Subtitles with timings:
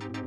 [0.00, 0.21] Radio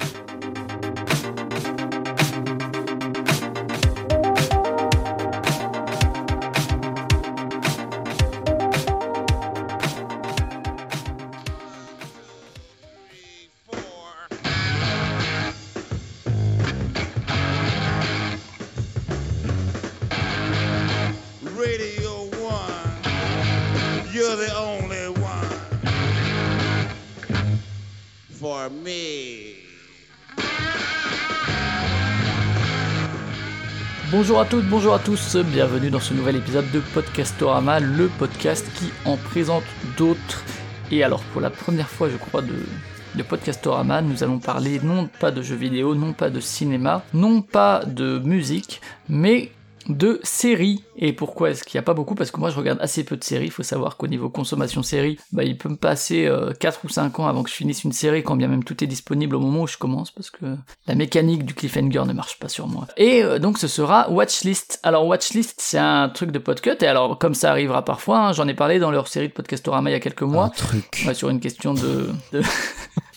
[34.25, 38.65] Bonjour à toutes, bonjour à tous, bienvenue dans ce nouvel épisode de Podcastorama, le podcast
[38.73, 39.63] qui en présente
[39.99, 40.43] d'autres.
[40.89, 45.29] Et alors pour la première fois je crois de, Podcastorama, nous allons parler non pas
[45.29, 49.51] de jeux vidéo, non pas de cinéma, non pas de musique, mais
[49.87, 50.83] de séries.
[50.97, 52.15] Et pourquoi est-ce qu'il n'y a pas beaucoup?
[52.15, 54.83] Parce que moi je regarde assez peu de séries, il faut savoir qu'au niveau consommation
[54.83, 57.83] série, bah, il peut me passer euh, 4 ou 5 ans avant que je finisse
[57.83, 60.45] une série, quand bien même tout est disponible au moment où je commence, parce que
[60.87, 62.87] la mécanique du cliffhanger ne marche pas sur moi.
[62.97, 64.79] Et euh, donc ce sera Watchlist.
[64.83, 68.47] Alors Watchlist c'est un truc de podcast, et alors comme ça arrivera parfois, hein, j'en
[68.47, 71.03] ai parlé dans leur série de Podcastorama il y a quelques mois, Un truc.
[71.05, 72.09] Ouais, sur une question de...
[72.31, 72.41] de...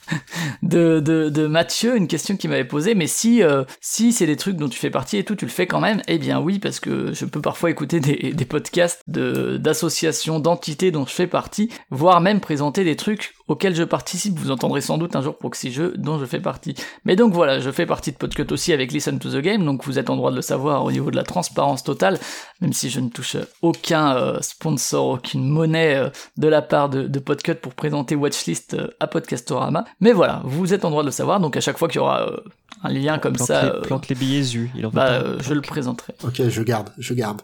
[0.63, 4.37] De, de, de Mathieu, une question qu'il m'avait posée, mais si, euh, si c'est des
[4.37, 6.59] trucs dont tu fais partie et tout, tu le fais quand même, eh bien oui,
[6.59, 12.21] parce que je peux parfois écouter des, podcasts d'associations, d'entités dont je fais partie, voire
[12.21, 14.39] même présenter des trucs auxquels je participe.
[14.39, 16.75] Vous entendrez sans doute un jour Proxy Jeux dont je fais partie.
[17.05, 19.85] Mais donc voilà, je fais partie de Podcut aussi avec Listen to the Game, donc
[19.85, 22.19] vous êtes en droit de le savoir au niveau de la transparence totale,
[22.61, 27.07] même si je ne touche aucun euh, sponsor, aucune monnaie euh, de la part de,
[27.09, 29.85] de Podcut pour présenter Watchlist euh, à Podcastorama.
[30.01, 32.01] Mais voilà, vous êtes en droit de le savoir, donc à chaque fois qu'il y
[32.01, 32.37] aura euh,
[32.85, 34.71] un lien comme Plante ça, les, euh, plante les billets zu.
[34.77, 35.13] Il en veut bah, pas.
[35.27, 36.15] euh, je le présenterai.
[36.23, 37.43] Ok, je garde, je garde.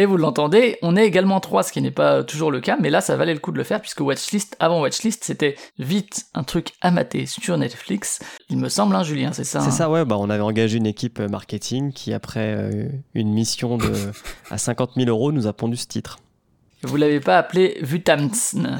[0.00, 2.88] Et vous l'entendez, on est également trois, ce qui n'est pas toujours le cas, mais
[2.88, 6.44] là ça valait le coup de le faire puisque Watchlist, avant Watchlist, c'était vite un
[6.44, 8.20] truc à mater sur Netflix.
[8.48, 10.04] Il me semble, hein, Julien, c'est ça C'est hein ça, ouais.
[10.04, 13.92] Bah, on avait engagé une équipe marketing qui, après euh, une mission de
[14.52, 16.18] à 50 000 euros, nous a pondu ce titre.
[16.82, 18.78] Vous l'avez pas appelé Vutamtsn,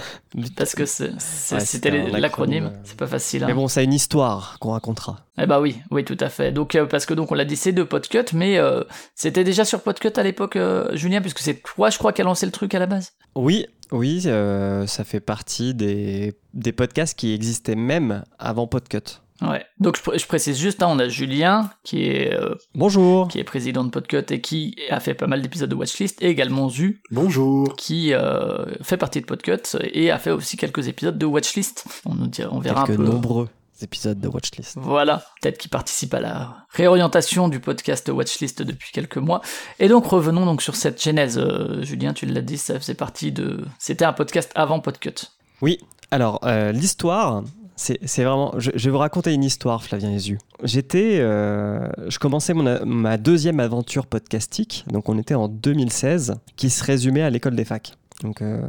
[0.57, 3.43] parce que Ouais, c'était un l'acronyme, acronyme, c'est pas facile.
[3.43, 3.49] Hein.
[3.49, 5.27] Mais bon, ça a une histoire qu'on racontera.
[5.41, 6.53] Eh bah oui, oui, tout à fait.
[6.53, 8.85] Donc, euh, parce que donc on l'a dit, c'est de Podcut, mais euh,
[9.17, 12.25] c'était déjà sur Podcut à l'époque, euh, Julien, puisque c'est toi, je crois, qui a
[12.25, 13.15] lancé le truc à la base.
[13.35, 19.21] Oui, oui, ça fait partie des, des podcasts qui existaient même avant Podcut.
[19.41, 19.65] Ouais.
[19.79, 23.29] Donc je, pr- je précise juste, hein, on a Julien qui est euh, Bonjour.
[23.29, 26.29] qui est président de Podcut et qui a fait pas mal d'épisodes de Watchlist, et
[26.29, 27.77] également Zu, Bonjour.
[27.77, 31.85] qui euh, fait partie de Podcut et a fait aussi quelques épisodes de Watchlist.
[32.05, 33.09] On, nous dira, on verra Quelques un peu.
[33.11, 33.49] nombreux
[33.81, 34.77] épisodes de Watchlist.
[34.81, 39.41] Voilà, peut-être qu'il participe à la réorientation du podcast Watchlist depuis quelques mois.
[39.79, 41.39] Et donc revenons donc sur cette genèse.
[41.39, 43.65] Euh, Julien, tu l'as dit, ça faisait partie de.
[43.79, 45.15] C'était un podcast avant Podcut.
[45.63, 45.79] Oui,
[46.11, 47.45] alors euh, l'histoire,
[47.79, 48.53] c'est vraiment.
[48.59, 50.39] Je, vais vous raconter une histoire, Flavien Ezu.
[50.65, 51.19] J'étais.
[51.21, 56.83] euh, je commençais mon ma deuxième aventure podcastique, donc on était en 2016, qui se
[56.85, 57.93] résumait à l'école des facs.
[58.23, 58.61] Donc euh,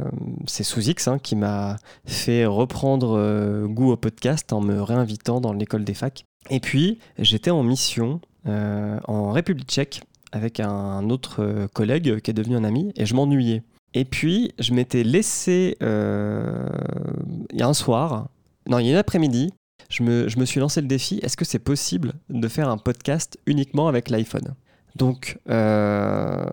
[0.46, 1.76] c'est sous X hein, qui m'a
[2.06, 6.24] fait reprendre euh, goût au podcast en me réinvitant dans l'école des facs.
[6.48, 12.56] Et puis j'étais en mission en République tchèque avec un autre collègue qui est devenu
[12.56, 13.62] un ami et je m'ennuyais.
[13.92, 18.28] Et puis, je m'étais laissé, il y a un soir,
[18.70, 19.52] non, il y a une après-midi,
[19.90, 22.78] je me, je me suis lancé le défi, est-ce que c'est possible de faire un
[22.78, 24.54] podcast uniquement avec l'iPhone?
[24.94, 26.44] Donc, euh,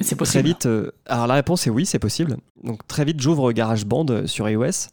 [0.00, 2.36] C'est très vite, euh, alors la réponse est oui, c'est possible.
[2.62, 4.90] Donc très vite, j'ouvre GarageBand euh, sur iOS,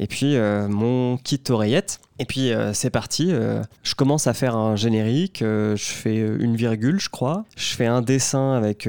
[0.00, 3.32] et puis euh, mon kit oreillette, et puis c'est parti.
[3.82, 8.02] je commence à faire un générique, je fais une virgule, je crois, je fais un
[8.02, 8.88] dessin avec,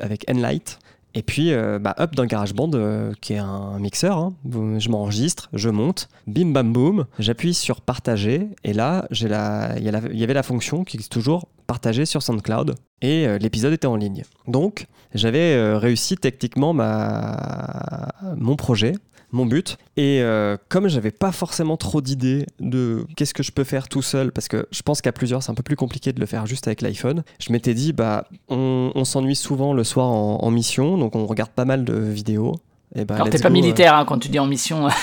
[0.00, 0.78] avec Enlight.
[1.14, 4.34] Et puis, euh, bah, hop, dans GarageBand, euh, qui est un mixeur, hein,
[4.78, 10.34] je m'enregistre, je monte, bim bam boum, j'appuie sur partager, et là, il y, avait
[10.34, 14.24] la fonction qui existe toujours, partager sur SoundCloud, et euh, l'épisode était en ligne.
[14.48, 18.94] Donc, j'avais réussi techniquement mon projet,
[19.34, 19.76] mon but.
[19.96, 24.02] Et euh, comme j'avais pas forcément trop d'idées de qu'est-ce que je peux faire tout
[24.02, 26.46] seul, parce que je pense qu'à plusieurs c'est un peu plus compliqué de le faire
[26.46, 30.50] juste avec l'iPhone, je m'étais dit, bah, on, on s'ennuie souvent le soir en, en
[30.50, 32.54] mission, donc on regarde pas mal de vidéos.
[32.94, 33.60] Et bah, Alors t'es pas go, euh.
[33.60, 34.88] militaire hein, quand tu dis en mission.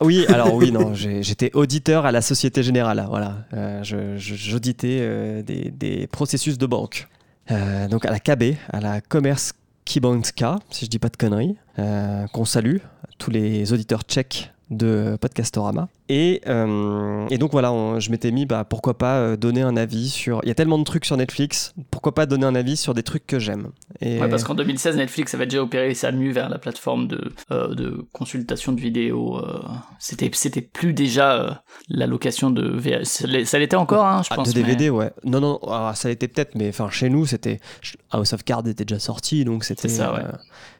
[0.00, 3.38] Oui, alors oui, non, j'étais auditeur à la Société Générale, voilà.
[3.52, 7.08] Euh, J'auditais euh, des, des processus de banque.
[7.50, 9.54] Euh, donc à la KB, à la Commerce
[9.84, 12.76] Kibanska, si je dis pas de conneries, euh, qu'on salue,
[13.18, 15.88] tous les auditeurs tchèques de Podcastorama.
[16.08, 19.76] Et, euh, et donc voilà, on- je m'étais mis, bah, pourquoi pas euh, donner un
[19.76, 20.40] avis sur.
[20.42, 23.02] Il y a tellement de trucs sur Netflix, pourquoi pas donner un avis sur des
[23.02, 23.68] trucs que j'aime.
[24.00, 27.32] Et Ouais, parce qu'en 2016, Netflix avait déjà opéré sa mue vers la plateforme de,
[27.50, 29.38] euh, de consultation de vidéos.
[29.38, 29.60] euh,
[29.98, 33.44] c'était, c'était plus déjà la location de VHS.
[33.44, 34.52] Ça l'était encore, hein, je Ah, pense.
[34.52, 35.10] de mais- DVD, ouais.
[35.24, 37.60] Non, non, ah, ça l'était peut-être, mais enfin chez nous, c'était
[38.10, 40.22] House of Cards était déjà sorti, donc c'était ça, ouais.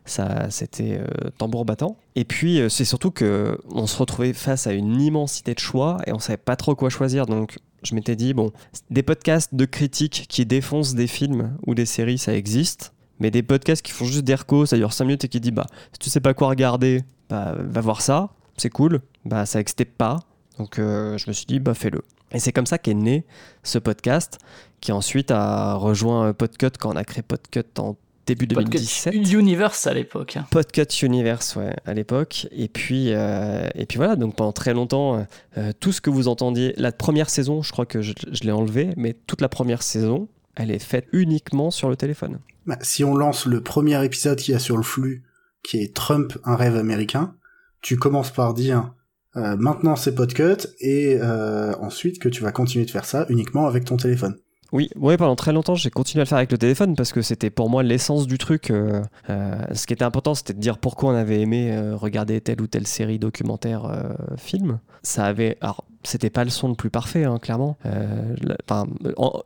[0.05, 1.97] ça, c'était euh, tambour battant.
[2.17, 5.99] Et puis euh, c'est surtout que on se retrouvait face à une immensité de choix
[6.06, 8.53] et on savait pas trop quoi choisir, donc je m'étais dit bon,
[8.91, 12.93] des podcasts de critiques qui défoncent des films ou des séries, ça existe.
[13.20, 15.50] Mais des podcasts qui font juste des recos, ça dure 5 minutes et qui dit
[15.50, 19.00] bah si tu sais pas quoi regarder, bah va voir ça, c'est cool.
[19.25, 20.20] Bah ça n'existait pas,
[20.59, 22.03] donc euh, je me suis dit bah fais-le.
[22.31, 23.25] Et c'est comme ça qu'est né
[23.62, 24.38] ce podcast,
[24.81, 27.97] qui ensuite a rejoint Podcut quand on a créé Podcut en
[28.29, 29.33] début Podcast 2017.
[29.33, 30.39] Universe à l'époque.
[30.51, 32.47] Podcut Universe, ouais, à l'époque.
[32.53, 35.23] Et puis, euh, et puis voilà, donc pendant très longtemps, euh,
[35.57, 38.53] euh, tout ce que vous entendiez, la première saison, je crois que je, je l'ai
[38.53, 42.39] enlevé, mais toute la première saison, elle est faite uniquement sur le téléphone.
[42.67, 45.25] Bah, si on lance le premier épisode qu'il y a sur le flux,
[45.63, 47.35] qui est Trump, un rêve américain,
[47.81, 48.93] tu commences par dire
[49.37, 53.67] euh, maintenant c'est Podcut et euh, ensuite que tu vas continuer de faire ça uniquement
[53.67, 54.37] avec ton téléphone.
[54.73, 57.49] Oui, pendant très longtemps, j'ai continué à le faire avec le téléphone parce que c'était
[57.49, 58.70] pour moi l'essence du truc.
[58.70, 62.41] euh, euh, ce qui était important, c'était de dire pourquoi on avait aimé euh, regarder
[62.41, 63.91] telle ou telle série, documentaire,
[64.37, 64.79] film.
[65.03, 65.56] Ça avait.
[65.61, 67.76] Alors, c'était pas le son le plus parfait, hein, clairement.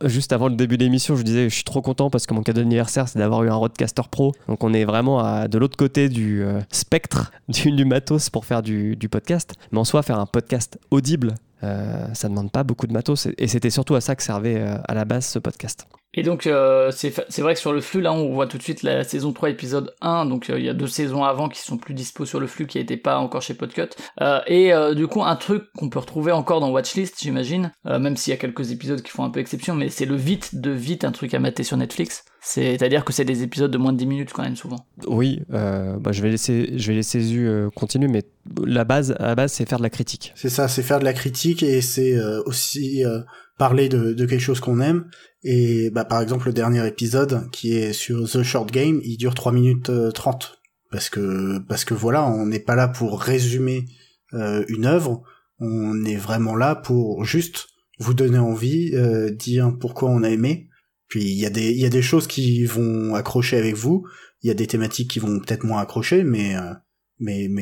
[0.03, 2.41] Juste avant le début de l'émission, je disais je suis trop content parce que mon
[2.41, 4.33] cadeau d'anniversaire, c'est d'avoir eu un Roadcaster Pro.
[4.47, 8.95] Donc, on est vraiment de l'autre côté du spectre du, du matos pour faire du,
[8.97, 9.53] du podcast.
[9.71, 11.35] Mais en soi, faire un podcast audible.
[11.63, 14.75] Euh, ça demande pas beaucoup de matos et- c'était surtout à ça que servait euh,
[14.87, 15.87] à la base ce podcast.
[16.15, 18.83] Et donc, euh, c'est vrai que sur le flux, là, on voit tout de suite
[18.83, 20.27] la saison 3, épisode 1.
[20.27, 22.67] Donc, euh, il y a deux saisons avant qui sont plus dispo sur le flux,
[22.67, 23.89] qui n'étaient pas encore chez Podcut.
[24.21, 28.29] Euh, et du coup, un truc qu'on peut retrouver encore dans Watchlist, j'imagine, même s'il
[28.29, 31.03] y a quelques épisodes qui font un peu exception, mais c'est le vite de vite
[31.03, 32.23] un truc à mater sur Netflix.
[32.45, 34.85] C'est-à-dire que c'est des épisodes de moins de 10 minutes quand même, souvent.
[35.07, 38.23] Oui, euh, bah, je vais laisser, je vais laisser Zu euh, continuer, mais
[38.65, 40.33] la base, à la base, c'est faire de la critique.
[40.35, 43.19] C'est ça, c'est faire de la critique et c'est euh, aussi euh,
[43.57, 45.05] parler de, de quelque chose qu'on aime.
[45.43, 49.35] Et bah, par exemple, le dernier épisode qui est sur The Short Game, il dure
[49.35, 50.59] 3 minutes euh, 30.
[50.91, 53.85] Parce que, parce que voilà, on n'est pas là pour résumer
[54.33, 55.23] euh, une œuvre,
[55.59, 57.67] on est vraiment là pour juste
[57.99, 60.69] vous donner envie, euh, dire pourquoi on a aimé.
[61.13, 64.07] Puis il y, a des- il des choses qui vont accrocher avec vous,
[64.41, 66.73] il y a des thématiques qui vont peut-être moins accrocher, mais, euh,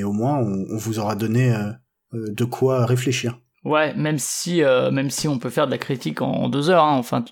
[0.05, 1.69] au moins on, on vous aura donné euh,
[2.13, 3.41] euh, de quoi réfléchir.
[3.63, 6.83] Ouais, même si, euh, même si on peut faire de la critique en, deux heures.
[6.83, 6.97] hein.
[6.97, 7.23] Enfin,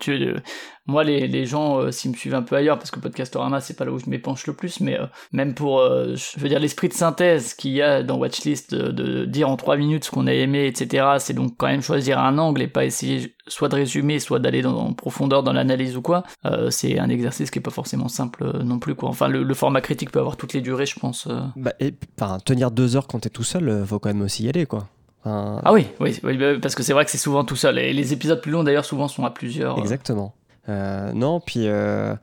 [0.00, 0.38] tu, euh,
[0.86, 3.76] moi, les, les gens, euh, s'ils me suivent un peu ailleurs, parce que Podcastorama, c'est
[3.76, 4.98] pas là où je m'épanche le plus, mais
[5.32, 9.50] même pour, je veux dire, l'esprit de synthèse qu'il y a dans Watchlist, de, dire
[9.50, 12.62] en trois minutes ce qu'on a aimé, etc., c'est donc quand même choisir un angle
[12.62, 16.22] et pas essayer soit de résumer, soit d'aller dans, en profondeur dans l'analyse ou quoi.
[16.70, 19.10] C'est un exercice qui est pas forcément simple non plus, quoi.
[19.10, 21.28] Enfin, le, format critique peut avoir toutes les durées, je pense.
[21.56, 24.48] Bah, et, enfin, tenir deux heures quand t'es tout seul, faut quand même aussi y
[24.48, 24.88] aller, quoi.
[25.24, 27.78] Enfin, Ah oui, oui, oui, bah, parce que c'est vrai que c'est souvent tout seul.
[27.78, 29.78] Et les épisodes plus longs, d'ailleurs, souvent sont à plusieurs.
[29.78, 29.80] euh.
[29.80, 30.34] Exactement.
[30.68, 32.14] Euh, non, puis euh,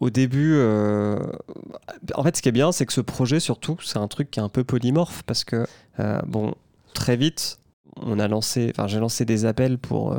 [0.00, 1.18] au début, euh,
[2.14, 4.40] en fait, ce qui est bien, c'est que ce projet, surtout, c'est un truc qui
[4.40, 5.66] est un peu polymorphe parce que,
[6.26, 6.54] bon,
[6.94, 7.58] très vite,
[7.96, 10.16] on a lancé, enfin, j'ai lancé des appels pour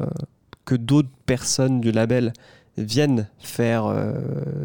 [0.66, 2.34] que d'autres personnes du label
[2.78, 3.92] viennent faire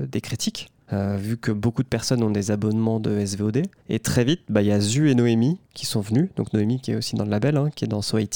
[0.09, 0.71] des critiques.
[0.93, 3.63] Euh, vu que beaucoup de personnes ont des abonnements de SVOD.
[3.89, 6.29] Et très vite, bah, il y a Zu et Noémie qui sont venus.
[6.37, 8.29] Donc Noémie qui est aussi dans le label, hein, qui est dans So et,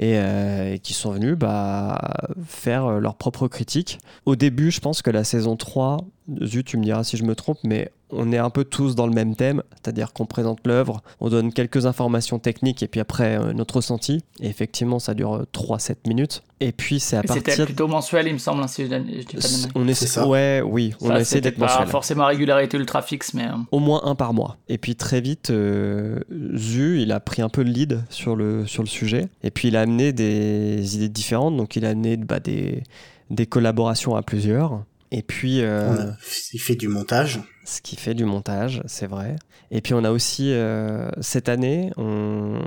[0.00, 2.14] euh, et qui sont venus bah,
[2.44, 4.00] faire euh, leur propre critique.
[4.26, 5.98] Au début, je pense que la saison 3,
[6.44, 9.06] Zu, tu me diras si je me trompe, mais on est un peu tous dans
[9.06, 13.38] le même thème, c'est-à-dire qu'on présente l'œuvre, on donne quelques informations techniques et puis après
[13.38, 14.22] euh, notre ressenti.
[14.40, 16.42] Et effectivement, ça dure euh, 3-7 minutes.
[16.60, 17.64] Et puis c'est à Et C'était partir...
[17.64, 19.72] plutôt mensuel, il me semble, hein, si je, je dis pas de.
[19.74, 20.28] On essaie, ça.
[20.28, 21.88] ouais, oui, on Ça, essaie c'était d'être pas mensuel.
[21.88, 24.58] forcément à régularité ultra fixe, mais euh, Au moins un par mois.
[24.68, 26.20] Et puis très vite, euh,
[26.54, 29.28] Zu, il a pris un peu le lead sur le, sur le sujet.
[29.42, 31.56] Et puis il a amené des idées différentes.
[31.56, 32.82] Donc il a amené bah, des,
[33.30, 34.84] des collaborations à plusieurs.
[35.14, 36.16] Et puis, euh, On a-
[36.54, 37.40] il fait du montage.
[37.64, 39.36] ce qui fait du montage, c'est vrai.
[39.70, 42.60] Et puis on a aussi, euh, cette année, on,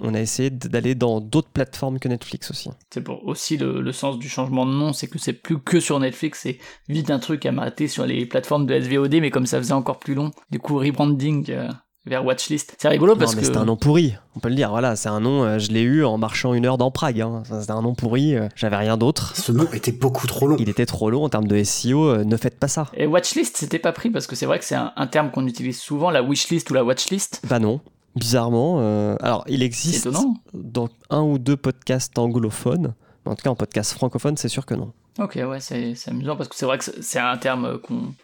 [0.00, 2.70] on a essayé d'aller dans d'autres plateformes que Netflix aussi.
[2.92, 5.80] c'est pour aussi le, le sens du changement de nom, c'est que c'est plus que
[5.80, 6.58] sur Netflix, c'est
[6.88, 9.98] vite un truc à mater sur les plateformes de SVOD, mais comme ça faisait encore
[9.98, 11.68] plus long, du coup rebranding euh,
[12.06, 12.74] vers Watchlist.
[12.78, 14.70] C'est rigolo parce non, mais que c'est un nom pourri, on peut le dire.
[14.70, 17.20] Voilà, c'est un nom, euh, je l'ai eu en marchant une heure dans Prague.
[17.20, 17.42] Hein.
[17.60, 19.36] C'était un nom pourri, euh, j'avais rien d'autre.
[19.36, 20.56] Ce nom était beaucoup trop long.
[20.58, 22.88] Il était trop long en termes de SEO, euh, ne faites pas ça.
[22.94, 25.46] Et Watchlist, c'était pas pris parce que c'est vrai que c'est un, un terme qu'on
[25.46, 27.40] utilise souvent, la wishlist ou la watchlist.
[27.48, 27.80] Bah non.
[28.16, 28.78] bizarrement.
[28.80, 30.34] euh, alors, il existe étonnant.
[30.54, 32.94] dans un ou deux podcasts anglophones.
[33.24, 34.92] En tout cas, en podcast francophone, c'est sûr que non.
[35.20, 37.78] Ok, ouais, c'est amusant parce que c'est vrai que c'est- un terme euh,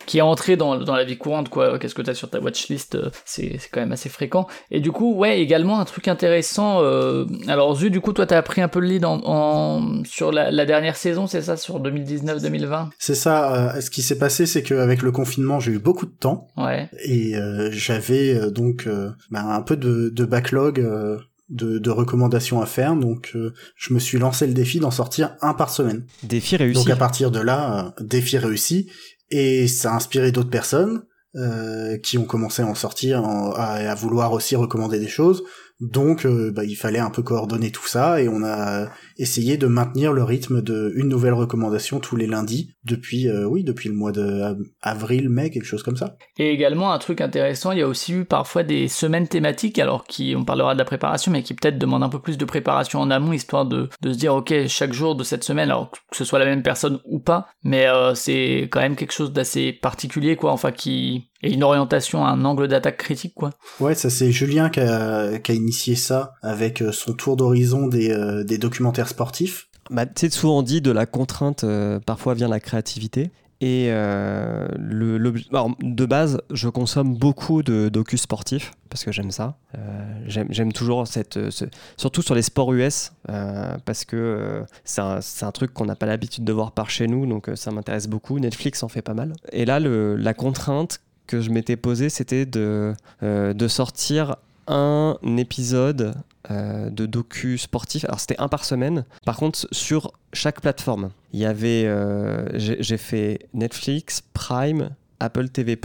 [0.07, 1.79] qui est entré dans, dans la vie courante, quoi.
[1.79, 4.47] Qu'est-ce que tu as sur ta watchlist euh, C'est quand même assez fréquent.
[4.71, 6.83] Et du coup, ouais, également un truc intéressant.
[6.83, 10.33] euh, alors, Zu, du coup, toi, t'as pris un peu le lead en, en- sur
[10.33, 13.75] la, la dernière saison, c'est ça, sur 2019-2020 C'est ça.
[13.77, 16.89] euh, ce qui s'est passé, c'est qu'avec le confinement, j'ai eu beaucoup de temps Ouais.
[17.05, 22.61] et euh, j'avais donc euh, bah, un peu de, de backlog euh, de, de recommandations
[22.61, 22.95] à faire.
[22.97, 26.05] Donc, euh, je me suis lancé le défi d'en sortir un par semaine.
[26.23, 26.75] Défi réussi.
[26.85, 28.91] Donc à partir de là, euh, défi réussi,
[29.31, 31.03] et ça a inspiré d'autres personnes
[31.37, 35.43] euh, qui ont commencé à en sortir, en- à, à vouloir aussi recommander des choses.
[35.81, 39.67] Donc euh, bah, il fallait un peu coordonner tout ça, et on a essayé de
[39.67, 43.95] maintenir le rythme de une nouvelle recommandation tous les lundis depuis, euh, oui, depuis le
[43.95, 46.17] mois de av- avril, mai, quelque chose comme ça.
[46.39, 50.05] Et également un truc intéressant, il y a aussi eu parfois des semaines thématiques, alors
[50.05, 53.01] qui on parlera de la préparation, mais qui peut-être demandent un peu plus de préparation
[53.01, 56.17] en amont, histoire de, de se dire ok chaque jour de cette semaine, alors que
[56.17, 59.73] ce soit la même personne ou pas, mais euh, c'est quand même quelque chose d'assez
[59.73, 63.51] particulier quoi, enfin qui est une orientation, un angle d'attaque critique quoi.
[63.81, 67.87] Ouais, ça c'est Julien qui a, qui a initié ça avec euh, son tour d'horizon
[67.87, 69.69] des, euh, des documentaires sportifs.
[69.91, 73.31] Bah, tu sais, souvent dit de la contrainte, euh, parfois vient la créativité.
[73.61, 79.33] Et euh, le, alors, de base, je consomme beaucoup de docus sportifs parce que j'aime
[79.33, 79.57] ça.
[79.77, 81.65] Euh, j'aime, toujours cette, ce-
[81.97, 85.87] surtout sur les sports US euh, parce que euh, c'est, un, c'est un truc qu'on
[85.87, 88.39] n'a pas l'habitude de voir par chez nous, donc euh, ça m'intéresse beaucoup.
[88.39, 89.33] Netflix en fait pas mal.
[89.51, 95.17] Et là, le, la contrainte que je m'étais posée, c'était de, euh, de sortir un
[95.37, 96.15] épisode
[96.51, 98.05] euh, de docu sportif.
[98.05, 99.05] Alors c'était un par semaine.
[99.25, 101.85] Par contre, sur chaque plateforme, il y avait.
[101.87, 105.79] euh, j'ai fait Netflix, Prime, Apple TV+,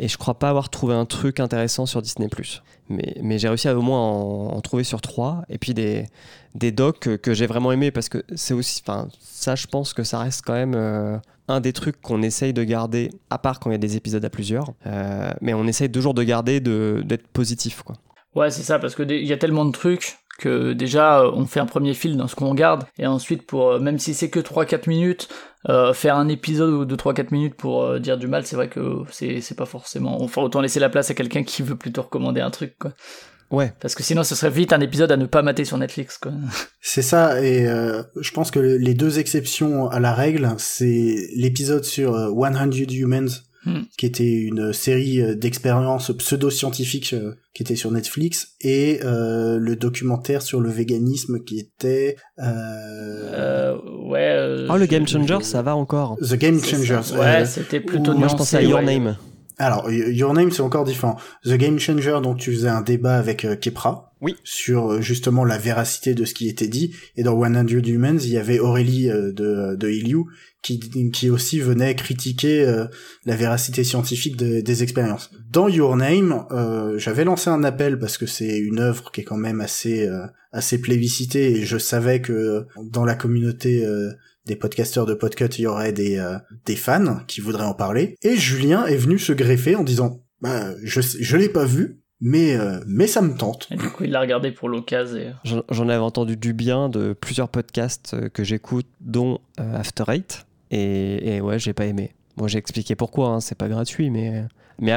[0.00, 2.28] et je crois pas avoir trouvé un truc intéressant sur Disney+.
[2.88, 5.42] Mais, mais j'ai réussi à au moins en, en trouver sur trois.
[5.48, 6.06] Et puis des,
[6.54, 8.82] des docs que, j'ai vraiment aimé parce que c'est aussi.
[8.86, 11.20] Enfin, ça, je pense que ça reste quand même.
[11.48, 14.24] Un des trucs qu'on essaye de garder, à part quand il y a des épisodes
[14.24, 17.82] à plusieurs, euh, mais on essaye toujours de garder de- d'être positif.
[17.82, 17.96] Quoi.
[18.34, 21.32] Ouais c'est ça, parce que dé- il y a tellement de trucs que déjà euh,
[21.34, 24.14] on fait un premier fil dans ce qu'on regarde, et ensuite pour, euh, même si
[24.14, 25.28] c'est que 3-4 minutes,
[25.94, 29.66] faire un épisode de 3-4 minutes pour dire du mal, c'est vrai que c'est pas
[29.66, 30.22] forcément...
[30.22, 32.92] Enfin autant laisser la place à quelqu'un qui veut plutôt recommander un truc quoi.
[33.50, 36.18] Ouais, Parce que sinon ce serait vite un épisode à ne pas mater sur Netflix
[36.18, 36.32] quoi.
[36.82, 41.84] C'est ça, et euh, je pense que les deux exceptions à la règle, c'est l'épisode
[41.84, 43.28] sur euh, 100 Humans,
[43.66, 43.80] Hmm.
[43.98, 49.74] qui était une série euh, d'expériences pseudo-scientifiques euh, qui était sur Netflix, et euh, le
[49.74, 52.14] documentaire sur le véganisme qui était...
[52.38, 53.76] Euh, Euh,
[54.08, 54.20] ouais...
[54.30, 56.16] euh, Oh, le Game Changer, je- ça va encore.
[56.20, 57.00] The Game Changers.
[57.02, 57.18] ça.
[57.18, 58.84] Ouais, euh, c'était plutôt Moi, je pensais à Your ouais.
[58.98, 59.16] Name.
[59.58, 61.16] Alors, Your Name, c'est encore différent.
[61.44, 64.12] The Game Changer, donc tu faisais un débat avec euh, Kepra.
[64.20, 64.34] Oui.
[64.42, 66.92] Sur euh, justement la véracité de ce qui était dit.
[67.16, 70.28] Et dans 100 Humans, il y avait Aurélie euh, de, de Iliou
[70.62, 70.80] qui,
[71.12, 72.86] qui aussi venait critiquer euh,
[73.26, 75.30] la véracité scientifique de- des expériences.
[75.52, 79.24] Dans Your Name, euh, j'avais lancé un appel parce que c'est une œuvre qui est
[79.24, 84.10] quand même assez, euh, assez plébiscitée et je savais que dans la communauté euh,
[84.48, 88.16] des podcasteurs de Podcut, il y aurait des, euh, des fans qui voudraient en parler.
[88.22, 92.56] Et Julien est venu se greffer en disant, bah, je, je l'ai pas vu, mais,
[92.56, 93.68] euh, mais ça me tente.
[93.70, 95.32] Et du coup il l'a regardé pour l'occasion et...
[95.44, 100.46] J'en avais entendu du bien de plusieurs podcasts euh, que j'écoute, dont euh, After Eight.
[100.70, 102.14] Et, et ouais, j'ai pas aimé.
[102.36, 104.44] Moi, j'ai expliqué pourquoi, hein, c'est pas gratuit, mais.
[104.80, 104.96] Mais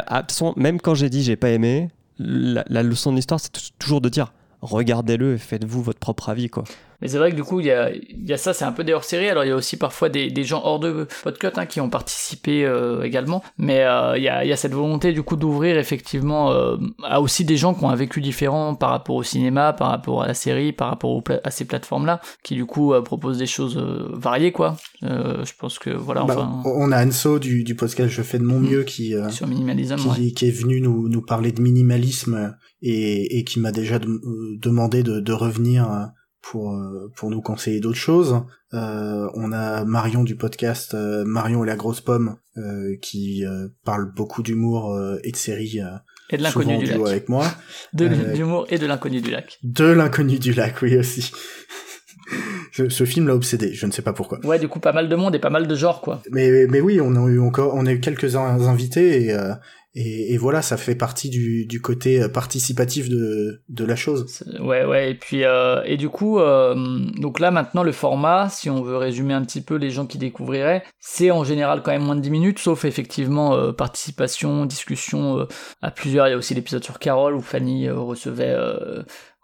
[0.58, 1.90] même quand j'ai dit j'ai pas aimé,
[2.20, 4.32] la, la leçon de l'histoire, c'est toujours de dire
[4.62, 6.66] regardez-le et faites-vous votre propre avis, quoi.
[7.02, 8.84] Mais c'est vrai que du coup, il y a, y a ça, c'est un peu
[8.84, 9.28] des hors-série.
[9.30, 11.90] Alors, il y a aussi parfois des, des gens hors de Podcut hein, qui ont
[11.90, 13.44] participé euh, également.
[13.58, 17.22] Mais euh, il, y a, y a cette volonté du coup d'ouvrir effectivement euh, à
[17.22, 20.28] aussi des gens qui ont un vécu différent par rapport au cinéma, par rapport à
[20.28, 23.48] la série, par rapport aux pla- à ces plateformes-là, qui du coup euh, proposent des
[23.48, 24.76] choses euh, variées, quoi.
[25.04, 28.38] Euh, je pense que voilà, Bah, enfin, on a Anso du, du podcast Je fais
[28.38, 30.32] de mon mieux qui, euh, sur minimalisme, qui, ouais.
[30.32, 34.20] qui est venu nous, nous parler de minimalisme et, et qui m'a déjà de-
[34.62, 36.06] demandé de, de revenir euh,
[36.42, 38.42] pour, euh, pour nous conseiller d'autres choses.
[38.74, 43.68] Euh, on a Marion du podcast euh, Marion et la grosse pomme euh, qui euh,
[43.86, 45.90] parle beaucoup d'humour euh, et de séries euh,
[46.30, 47.00] Et de l'inconnu du lac.
[47.06, 47.46] avec moi.
[47.94, 49.60] De l'humour et de l'inconnu du lac.
[49.64, 51.32] De l'inconnu du lac, oui aussi.
[52.72, 54.40] ce, ce film l'a obsédé, je ne sais pas pourquoi.
[54.46, 56.22] Ouais, du coup, pas mal de monde et pas mal de genres, quoi.
[56.32, 59.54] Mais, mais oui, on a eu encore, on a eu quelques in- invités et, euh,
[59.94, 64.44] Et, et, voilà, ça fait partie du, du côté participatif de, de la chose.
[64.60, 65.12] Ouais, ouais.
[65.12, 66.76] Et puis, euh, et du coup, euh,
[67.18, 70.18] donc là maintenant le format, si on veut résumer un petit peu les gens qui
[70.18, 75.40] découvriraient, c'est en général quand même moins de 10 minutes, sauf effectivement euh, participation, discussion
[75.40, 75.48] euh,
[75.82, 76.28] à plusieurs.
[76.28, 78.56] Il y a aussi l'épisode sur Carole où Fanny euh, recevait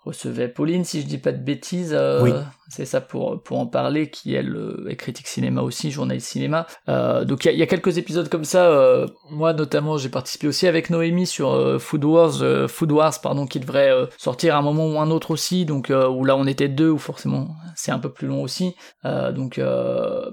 [0.08, 4.10] recevait Pauline, si je dis pas de bêtises, euh, c'est ça pour pour en parler,
[4.10, 6.66] qui elle euh, est critique cinéma aussi, journaliste cinéma.
[6.90, 9.06] Euh, donc il y, a quelques épisodes comme ça.
[9.30, 13.92] moi notamment, j'ai participé aussi avec Noémie sur Food Wars, Food Wars pardon, qui devrait
[14.18, 15.66] sortir à un moment ou un autre aussi.
[15.66, 18.76] Donc où là on était deux, ou forcément c'est un peu plus long aussi.
[19.04, 19.60] donc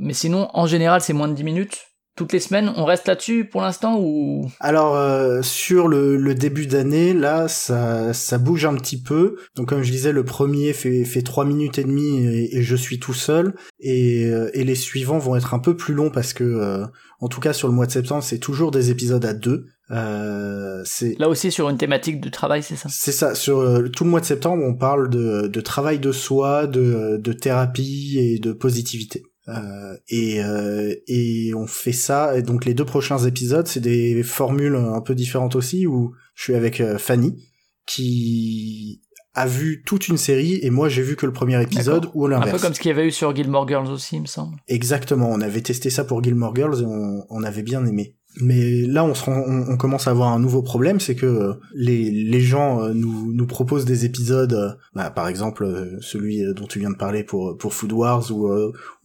[0.01, 3.45] mais sinon en général c'est moins de 10 minutes toutes les semaines On reste là-dessus
[3.45, 4.51] pour l'instant ou?
[4.61, 9.37] Alors euh, sur le, le début d'année, là, ça, ça bouge un petit peu.
[9.57, 12.99] Donc comme je disais, le premier fait fait trois minutes et demie et, je suis
[12.99, 16.45] tout seul, et, euh, et les suivants vont être un peu plus longs parce que,
[16.45, 16.87] euh,
[17.21, 19.67] en tout cas sur le mois de septembre, c'est toujours des épisodes à deux.
[19.91, 22.89] Euh, c'est là aussi sur une thématique de travail, c'est ça?
[22.91, 23.35] C'est ça.
[23.35, 27.33] Sur tout le mois de septembre, on parle de, de travail de soi, de, de
[27.33, 29.25] thérapie et de positivité.
[29.49, 32.37] Euh, et, euh, et on fait ça.
[32.37, 36.43] Et donc les deux prochains épisodes, c'est des formules un peu différentes aussi, où je
[36.43, 37.45] suis avec euh, Fanny,
[37.87, 39.03] qui
[39.35, 42.51] a vu toute une série, et moi j'ai vu que le premier épisode, ou l'inverse.
[42.51, 44.57] Un peu comme ce qu'il y avait eu sur Gilmore Girls aussi, il me semble.
[44.69, 48.17] Exactement, on avait testé ça pour Gilmore Girls, et on, on avait bien aimé.
[48.41, 52.11] Mais là, on, se rend, on, commence à avoir un nouveau problème, c'est que les,
[52.11, 56.81] les gens euh, nous, proposent des épisodes, euh, bah, par exemple euh, celui dont tu
[56.81, 58.51] viens de parler pour pour Food Wars ou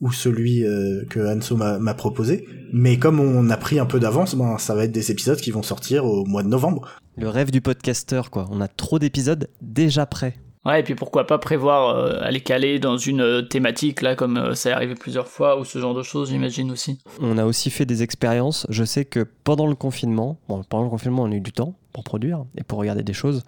[0.02, 0.64] ou celui
[1.10, 2.48] que Anso m'a proposé.
[2.74, 5.52] Mais comme on a pris un peu d'avance, ben ça va être des épisodes qui
[5.52, 6.88] vont sortir au mois de novembre.
[7.18, 8.48] Le rêve du podcasteur, quoi.
[8.50, 10.36] On a trop d'épisodes déjà prêts.
[10.66, 14.38] Ouais, et puis pourquoi pas prévoir euh, aller caler dans une euh, thématique, là, comme
[14.38, 17.00] euh, ça est arrivé plusieurs fois, ou ce genre de choses, j'imagine aussi.
[17.22, 18.68] On a aussi fait des expériences.
[18.70, 21.76] Je sais que pendant le confinement, bon, pendant le confinement, on a eu du temps
[21.94, 23.44] pour produire et pour regarder des choses.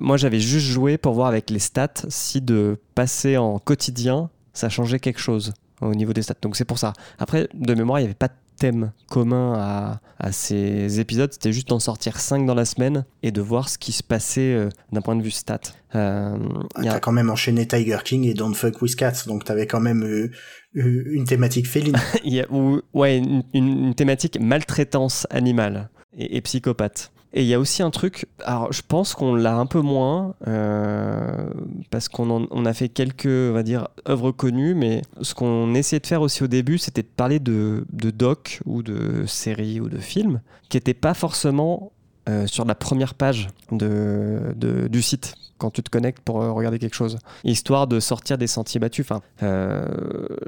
[0.00, 4.68] moi, j'avais juste joué pour voir avec les stats si de passer en quotidien, ça
[4.68, 6.34] changeait quelque chose au niveau des stats.
[6.40, 6.92] Donc c'est pour ça.
[7.18, 8.28] Après, de mémoire, il n'y avait pas
[8.60, 13.32] thème commun à, à ces épisodes, c'était juste d'en sortir 5 dans la semaine et
[13.32, 15.60] de voir ce qui se passait euh, d'un point de vue stat.
[15.94, 16.36] Euh,
[16.74, 19.80] ah, T'as quand même enchaîné Tiger King et Don't Fuck With Cats, donc t'avais quand
[19.80, 20.30] même eu,
[20.74, 21.96] une thématique féline.
[22.24, 27.10] Il y a, ou, ouais, une, une, thématique maltraitance animale et, et psychopathe.
[27.32, 30.34] Et il y a aussi un truc, alors je pense qu'on l'a un peu moins,
[30.48, 31.48] euh,
[31.90, 36.00] parce qu'on on a fait quelques, on va dire, œuvres connues, mais ce qu'on essayait
[36.00, 39.88] de faire aussi au début, c'était de parler de, de docs ou de séries ou
[39.88, 41.92] de films qui n'étaient pas forcément
[42.28, 44.54] euh, sur la première page de,
[44.88, 48.46] du site quand tu te connectes pour euh, regarder quelque chose, histoire de sortir des
[48.46, 49.06] sentiers battus.
[49.06, 49.86] Enfin, euh,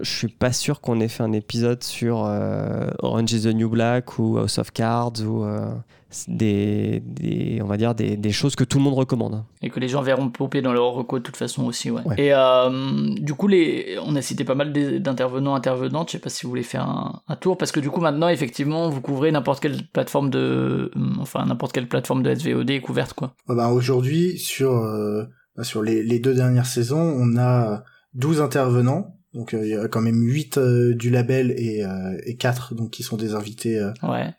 [0.01, 2.19] je suis pas sûr qu'on ait fait un épisode sur
[2.99, 5.45] Orange is the New Black ou House of Cards ou
[6.29, 9.45] des, des, on va dire des, des, choses que tout le monde recommande.
[9.63, 12.03] Et que les gens verront popper dans leur reco de toute façon aussi, ouais.
[12.19, 16.09] Et euh, du coup, les, on a cité pas mal d'intervenants, intervenantes.
[16.09, 18.29] Je sais pas si vous voulez faire un, un, tour, parce que du coup, maintenant,
[18.29, 23.35] effectivement, vous couvrez n'importe quelle plateforme de, enfin, n'importe quelle plateforme de SVOD couverte, quoi.
[23.49, 25.25] bah, aujourd'hui, sur, euh,
[25.57, 29.75] bah, sur les, les deux dernières saisons, on a 12 intervenants donc euh, il y
[29.75, 33.35] a quand même 8 euh, du label et, euh, et 4 donc qui sont des
[33.35, 33.81] invités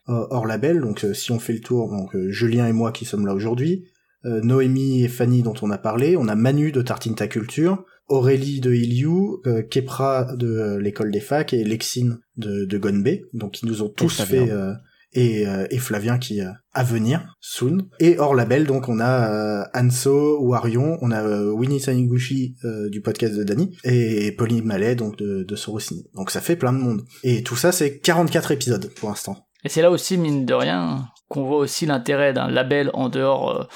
[0.07, 0.81] hors label.
[0.81, 3.85] Donc si on fait le tour, donc Julien et moi qui sommes là aujourd'hui,
[4.23, 8.73] Noémie et Fanny dont on a parlé, on a Manu de Tartinta Culture, Aurélie de
[8.73, 13.89] Iliou, Kepra de l'école des facs et Lexine de, de Gonbe, donc qui nous ont
[13.89, 14.73] tous fait euh,
[15.13, 15.45] et
[15.83, 17.89] Flavien qui euh, à venir soon.
[17.99, 22.55] Et hors label donc on a euh, Anso Warion on a euh, Winnie Taniguchi
[22.89, 26.05] du podcast de Dani et Pauline Mallet donc de, Sorosini.
[26.15, 27.01] Donc ça fait plein de monde.
[27.23, 29.45] Et tout ça c'est 44 épisodes pour l'instant.
[29.63, 33.69] Et c'est là aussi mine de rien qu'on voit aussi l'intérêt d'un label en dehors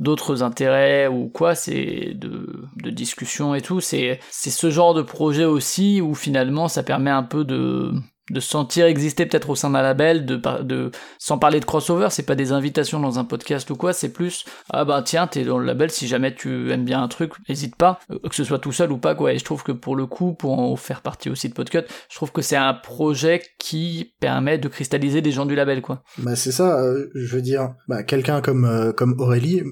[0.00, 5.44] d'autres intérêts ou quoi, c'est de, de discussion et tout, c'est ce genre de projet
[5.44, 7.92] aussi où finalement ça permet un peu de
[8.30, 12.22] de sentir exister peut-être au sein d'un label, de, de sans parler de crossover, c'est
[12.22, 15.58] pas des invitations dans un podcast ou quoi, c'est plus ah bah tiens t'es dans
[15.58, 18.58] le label, si jamais tu aimes bien un truc, n'hésite pas, euh, que ce soit
[18.58, 19.34] tout seul ou pas quoi.
[19.34, 22.16] Et je trouve que pour le coup, pour en faire partie aussi de Podcut, je
[22.16, 26.02] trouve que c'est un projet qui permet de cristalliser des gens du label quoi.
[26.18, 29.62] Bah c'est ça, euh, je veux dire, bah, quelqu'un comme euh, comme Aurélie,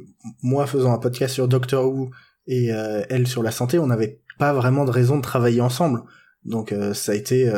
[0.43, 2.11] moi faisant un podcast sur Doctor Who
[2.49, 2.71] et
[3.09, 6.03] elle sur la santé, on n'avait pas vraiment de raison de travailler ensemble.
[6.45, 7.51] Donc ça a été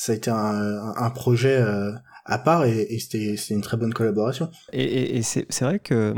[0.00, 1.92] ça a été un, projet euh,
[2.24, 4.50] à part et, c'était une très bonne collaboration.
[4.72, 6.14] Et, c'est vrai que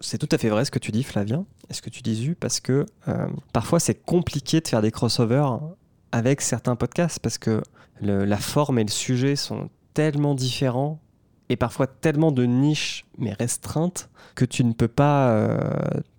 [0.00, 2.34] c'est tout à fait vrai ce que tu dis, Flavien, et ce que tu dis,
[2.38, 5.60] parce que euh, parfois c'est compliqué de faire des crossovers
[6.10, 7.62] avec certains podcasts parce que
[8.00, 11.00] la forme et le sujet sont tellement différents
[11.48, 15.60] et parfois tellement de niches, mais restreintes, que tu ne peux pas, euh,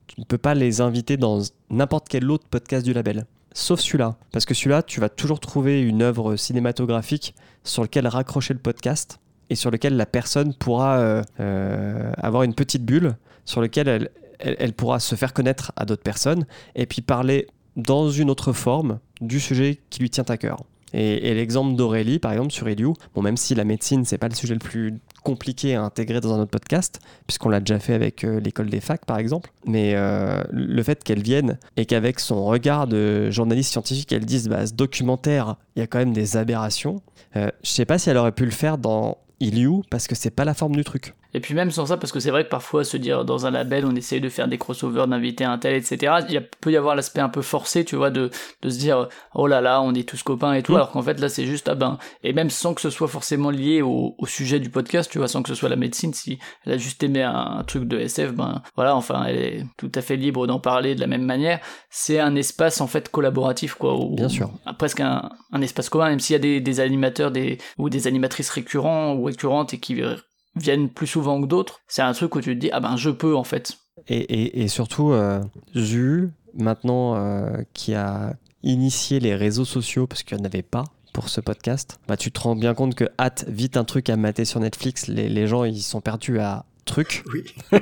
[0.08, 3.26] tu ne peux pas les inviter dans n'importe quel autre podcast du label.
[3.54, 4.16] Sauf celui-là.
[4.32, 9.20] Parce que celui-là, tu vas toujours trouver une œuvre cinématographique sur laquelle raccrocher le podcast
[9.50, 14.10] et sur lequel la personne pourra euh, euh, avoir une petite bulle sur laquelle elle,
[14.40, 18.54] elle, elle pourra se faire connaître à d'autres personnes et puis parler dans une autre
[18.54, 20.64] forme du sujet qui lui tient à cœur.
[20.94, 24.36] Et, l'exemple d'Aurélie, par exemple, sur Eliou, bon, même si la médecine, c'est pas le
[24.36, 28.24] sujet le plus compliqué à intégrer dans un autre podcast, puisqu'on l'a déjà fait avec
[28.24, 32.46] euh, l'école des facs, par exemple, mais euh, le fait qu'elle vienne et qu'avec son
[32.46, 36.38] regard de journaliste scientifique, elle dise bah, ce documentaire, il y a quand même des
[36.38, 37.02] aberrations,
[37.36, 40.30] euh, je sais pas si elle aurait pu le faire dans Iliou, parce que c'est
[40.32, 41.16] pas la forme du truc.
[41.34, 43.52] Et puis même sans ça, parce que c'est vrai que parfois se dire dans un
[43.52, 46.14] label, on essaye de faire des crossovers, d'inviter un tel, etc.
[46.28, 48.30] Il y a, peut y avoir l'aspect un peu forcé, tu vois, de,
[48.62, 50.76] de se dire oh là là, on est tous copains et tout, Mm.
[50.76, 53.50] alors qu'en fait là c'est juste ah ben et même sans que ce soit forcément
[53.50, 56.40] lié au, au sujet du podcast, tu vois, sans que ce soit la médecine, si
[56.66, 59.92] elle a juste aimé un, un truc de SF, ben voilà, enfin elle est tout
[59.96, 61.60] à fait libre d'en parler de la même manière.
[61.90, 64.52] C'est un espace en fait collaboratif quoi, où- Bien sûr.
[64.78, 68.08] presque un, un espace commun, même s'il y a des, des animateurs des, ou des
[68.08, 70.16] animatrices récurrents ou récurrentes et qui euh,
[70.56, 73.10] viennent plus souvent que d'autres, c'est un truc où tu te dis, ah ben je
[73.10, 73.78] peux en fait.
[74.08, 75.42] Et, et- et surtout, euh,
[75.76, 80.84] Zu, maintenant euh, qui a initié les réseaux sociaux, parce qu'il n'y en avait pas
[81.14, 84.16] pour ce podcast, bah, tu te rends bien compte que hâte vite un truc à
[84.18, 87.44] mater sur Netflix, les, les gens ils sont perdus à truc Oui.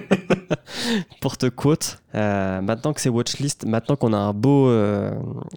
[1.22, 2.00] pour te quote.
[2.16, 5.12] Euh, maintenant que c'est watchlist, maintenant qu'on a un beau euh,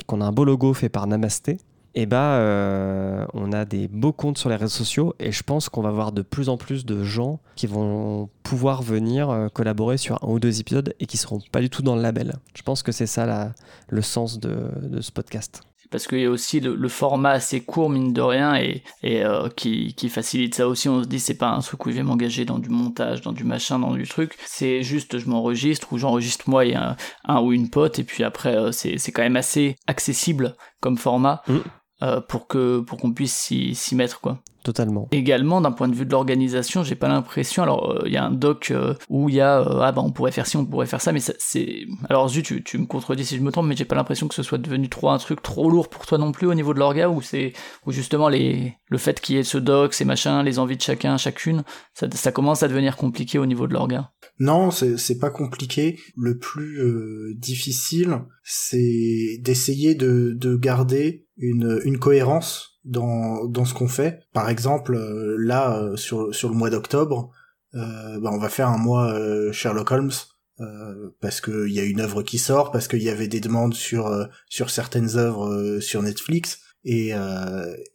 [0.07, 1.59] qu'on a un beau logo fait par Namasté,
[1.95, 5.69] et bah euh, on a des beaux comptes sur les réseaux sociaux et je pense
[5.69, 9.97] qu'on va voir de plus en plus de gens qui vont pouvoir venir euh, collaborer
[9.97, 12.35] sur un ou deux épisodes et qui seront pas du tout dans le label.
[12.57, 13.53] Je pense que c'est ça la-
[13.89, 15.63] le sens de, de ce podcast.
[15.91, 19.23] Parce qu'il y a aussi le, le format assez court, mine de rien, et, et
[19.25, 20.89] euh, qui, qui facilite ça aussi.
[20.89, 23.31] On se dit, c'est pas un truc où je vais m'engager dans du montage, dans
[23.31, 24.37] du machin, dans du truc.
[24.45, 28.25] C'est juste, je m'enregistre, ou j'enregistre moi et un, un ou une pote, et puis
[28.25, 31.43] après, euh, c'est c'est quand même assez accessible comme format.
[31.47, 31.59] Mm.
[32.05, 34.41] Euh, pour que pour qu'on puisse s'y mettre quoi.
[34.65, 35.09] Totalement.
[35.13, 37.63] Également, d'un point de vue de l'organisation, j'ai pas l'impression.
[37.63, 40.01] Alors, euh, il y a un doc euh, où il y a euh, ah bah
[40.03, 41.85] on pourrait faire ci, on pourrait faire ça, mais c'est.
[42.09, 44.35] Alors Zu, tu, tu me contredis si je me trompe, mais j'ai pas l'impression que
[44.35, 46.79] ce soit devenu trop un truc trop lourd pour toi non plus au niveau de
[46.79, 47.53] l'orga, où c'est
[47.85, 50.83] où justement les le fait qu'il y ait ce doc, ces machins, les envies de
[50.83, 51.63] chacun, chacune,
[51.93, 54.13] ça, ça commence à devenir compliqué au niveau de l'orga?
[54.39, 55.99] Non, c'est c'est pas compliqué.
[56.17, 63.75] Le plus euh, difficile, c'est d'essayer de, de garder une, une cohérence dans, dans ce
[63.75, 64.21] qu'on fait.
[64.33, 67.31] Par exemple, euh, là, euh, sur, sur le mois d'octobre,
[67.75, 70.13] euh, bah, on va faire un mois euh, Sherlock Holmes.
[70.61, 73.75] euh, parce qu'il y a une œuvre qui sort, parce qu'il y avait des demandes
[73.75, 77.13] sur sur certaines œuvres sur Netflix, et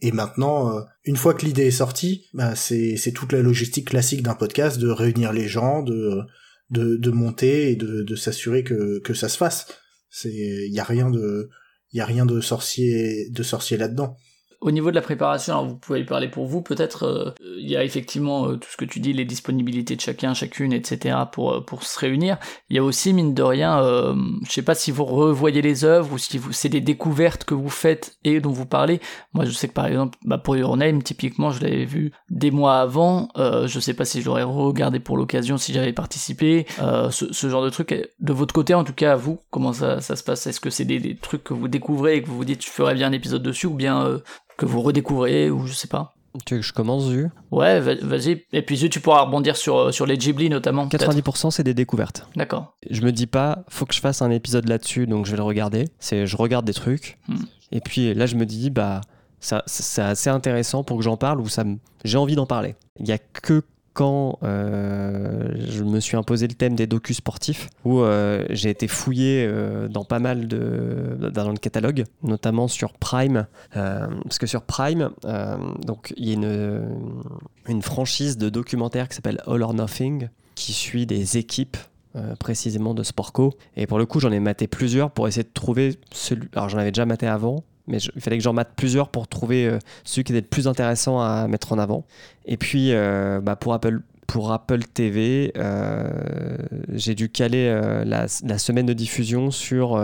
[0.01, 4.23] et maintenant, une fois que l'idée est sortie, bah c'est c'est toute la logistique classique
[4.23, 6.21] d'un podcast de réunir les gens, de
[6.69, 9.67] de, de monter et de, de s'assurer que, que ça se fasse.
[10.11, 11.49] C'est il y a rien de
[11.91, 14.15] il y a rien de sorcier de sorcier là-dedans.
[14.61, 17.69] Au niveau de la préparation, alors vous pouvez y parler pour vous, peut-être, euh, il
[17.69, 21.15] y a effectivement euh, tout ce que tu dis, les disponibilités de chacun, chacune, etc.
[21.31, 22.37] pour, euh, pour se réunir.
[22.69, 23.69] Il y a aussi, mine de rien,
[24.45, 27.53] je sais pas si vous revoyez les œuvres ou si vous, c'est des découvertes que
[27.53, 28.99] vous faites et dont vous parlez.
[29.33, 32.51] Moi, je sais que par exemple, bah, pour Your Name, typiquement, je l'avais vu des
[32.51, 33.29] mois avant.
[33.35, 36.65] Je sais pas si je l'aurais regardé pour l'occasion, si j'avais participé.
[37.11, 37.95] Ce, genre de truc.
[38.19, 40.47] De votre côté, en tout cas, à vous, comment ça, se passe?
[40.47, 42.93] Est-ce que c'est des, trucs que vous découvrez et que vous vous dites, je ferais
[42.93, 44.21] bien un épisode dessus ou bien
[44.59, 46.13] que vous redécouvrez ou je sais pas.
[46.45, 47.29] Tu veux que je commence, Zu?
[47.49, 48.43] Ouais, va- vas-y.
[48.53, 50.87] Et puis Zu, tu pourras rebondir sur, euh, sur les Ghibli notamment.
[50.87, 51.09] peut-être.
[51.11, 52.27] 90% c'est des découvertes.
[52.35, 52.75] D'accord.
[52.89, 55.43] Je me dis pas, faut que je fasse un épisode là-dessus, donc je vais le
[55.43, 55.85] regarder.
[55.99, 57.17] C'est, je regarde des trucs.
[57.27, 57.37] Hmm.
[57.71, 59.01] Et puis là, je me dis, bah,
[59.39, 61.63] ça, c'est assez intéressant pour que j'en parle ou ça
[62.03, 62.75] j'ai envie d'en parler.
[62.99, 67.69] Il y a que quand euh, je me suis imposé le thème des docus sportifs,
[67.85, 72.93] où euh, j'ai été fouillé euh, dans pas mal de dans le catalogue, notamment sur
[72.93, 75.11] Prime, parce que sur Prime,
[75.85, 76.81] donc il y a
[77.67, 81.77] une franchise de documentaires qui s'appelle All or Nothing, qui suit des équipes
[82.39, 83.53] précisément de Sportco.
[83.75, 86.49] Et pour le coup, j'en ai maté plusieurs pour essayer de trouver celui.
[86.55, 89.67] Alors, j'en avais déjà maté avant, mais il fallait que j'en mate plusieurs pour trouver
[89.67, 92.05] euh, celui qui était le plus intéressant à mettre en avant.
[92.45, 94.01] Et puis, euh, bah, pour Apple.
[94.27, 96.07] Pour Apple TV, euh,
[96.93, 99.97] j'ai dû caler euh, la, la semaine de diffusion sur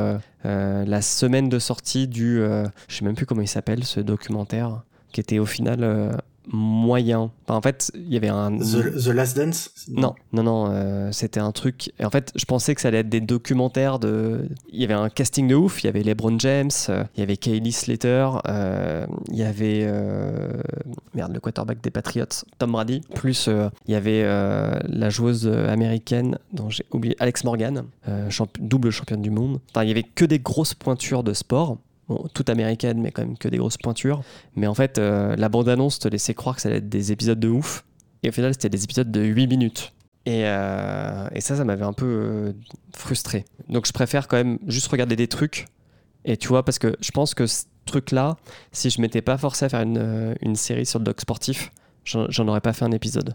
[0.44, 2.38] la semaine de sortie du.
[2.88, 7.32] je sais même plus comment il s'appelle ce documentaire, qui était au final moyen.
[7.48, 8.58] Enfin, en fait, il y avait un.
[8.58, 9.70] The, The Last Dance?
[9.90, 11.92] Non, non, non, euh, c'était un truc.
[12.00, 14.48] Et en fait, je pensais que ça allait être des documentaires de.
[14.72, 15.84] Il y avait un casting de ouf.
[15.84, 19.86] Il y avait LeBron James, euh, il y avait Kaylee Slater, euh, il y avait.
[21.14, 22.26] Merde, le quarterback des Patriots,
[22.58, 23.02] Tom Brady.
[23.14, 23.50] Plus,
[23.88, 27.84] il y avait la joueuse américaine, dont j'ai oublié, Alex Morgan,
[28.30, 29.60] champ- double championne du monde.
[29.72, 31.78] Enfin, il y avait que des grosses pointures de sport.
[32.08, 34.22] Bon, toute américaine, mais quand même que des grosses pointures.
[34.56, 37.40] Mais en fait, euh, la bande-annonce te laissait croire que ça allait être des épisodes
[37.40, 37.84] de ouf.
[38.22, 39.94] Et au final, c'était des épisodes de 8 minutes.
[40.28, 42.54] Et, euh, et ça, ça m'avait un peu euh,
[42.96, 43.46] frustré.
[43.70, 45.66] Donc je préfère quand même juste regarder des trucs.
[46.26, 48.38] Et tu vois, parce que je pense que ce truc-là,
[48.72, 51.72] si je m'étais pas forcé à faire une, une série sur le doc sportif,
[52.04, 53.34] j'en aurais pas fait un épisode.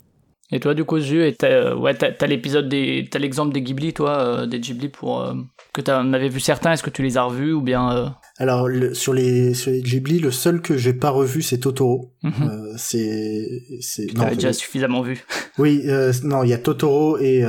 [0.53, 4.19] Et toi, du coup, Zu, t'as, euh, ouais, l'épisode des, t'as l'exemple des Ghibli, toi,
[4.19, 5.35] euh, des Ghibli pour euh,
[5.73, 6.73] que t'en avais vu certains.
[6.73, 8.07] Est-ce que tu les as revus ou bien euh,
[8.39, 12.13] Alors le- sur les sur les Ghibli, le seul que j'ai pas revu c'est Totoro.
[12.25, 13.47] mhm, Euh, c'est
[13.81, 15.23] c'est non, déjà suffisamment vu
[15.59, 15.85] oui
[16.25, 17.45] non il y a Totoro et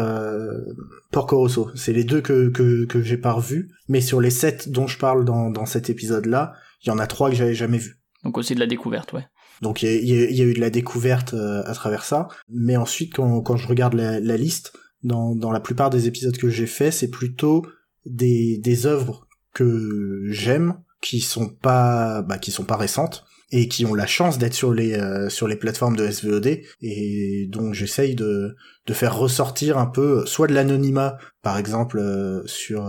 [1.11, 1.69] Porco Rosso.
[1.75, 3.69] C'est les deux que que que j'ai pas revus.
[3.89, 6.99] Mais sur les sept dont je parle dans dans cet épisode là, il y en
[6.99, 7.97] a trois que j'avais jamais vus.
[8.23, 9.25] Donc aussi de la découverte, ouais.
[9.61, 12.27] Donc il y a, eu de la découverte euh, à travers ça.
[12.49, 16.91] Mais ensuite, quand, je regarde la, liste, dans, la plupart des épisodes que j'ai fait,
[16.91, 17.65] c'est plutôt
[18.05, 23.85] des, des œuvres que j'aime, qui sont pas bah, qui sont pas récentes et qui
[23.85, 28.15] ont la chance d'être sur les euh, sur les plateformes de SVOD et donc j'essaye
[28.15, 28.55] de
[28.91, 32.87] faire ressortir un peu soit de l'anonymat par exemple euh, sur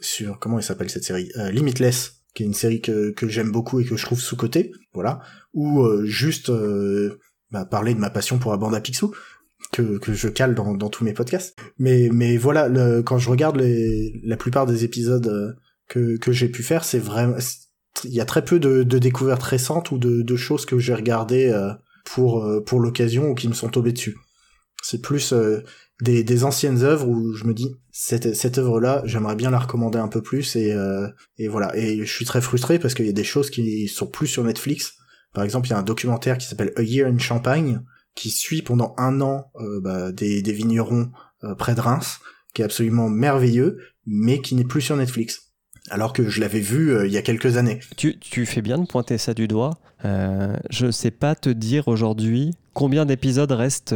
[0.00, 3.80] sur comment il s'appelle cette série Limitless qui est une série que que j'aime beaucoup
[3.80, 5.20] et que je trouve sous côté voilà
[5.54, 7.18] ou euh, juste euh,
[7.50, 9.12] bah, parler de ma passion pour la bande à Picsou
[9.70, 11.56] que, que je cale dans, dans tous mes podcasts.
[11.78, 15.52] Mais, mais voilà, le, quand je regarde les, la plupart des épisodes euh,
[15.88, 17.36] que, que j'ai pu faire, c'est vraiment...
[18.04, 20.94] Il y a très peu de, de découvertes récentes ou de, de choses que j'ai
[20.94, 21.72] regardées euh,
[22.04, 24.16] pour, euh, pour l'occasion ou qui me sont tombées dessus.
[24.82, 25.62] C'est plus euh,
[26.00, 30.08] des, anciennes œuvres où je me dis, cette, cette œuvre-là, j'aimerais bien la recommander un
[30.08, 31.74] peu plus et, euh, et voilà.
[31.76, 34.42] Et je suis très frustré parce qu'il y a des choses qui sont plus sur
[34.44, 34.94] Netflix.
[35.32, 37.80] Par exemple, il y a un documentaire qui s'appelle A Year in Champagne,
[38.14, 41.10] qui suit pendant un an euh, bah, des, des vignerons
[41.58, 42.20] près de Reims,
[42.54, 45.50] qui est absolument merveilleux, mais qui n'est plus sur Netflix.
[45.90, 47.80] Alors que je l'avais vu il y a quelques années.
[47.96, 49.72] Tu, fais bien de pointer ça du doigt.
[50.04, 53.92] Je sais pas te dire aujourd'hui combien d'épisodes restent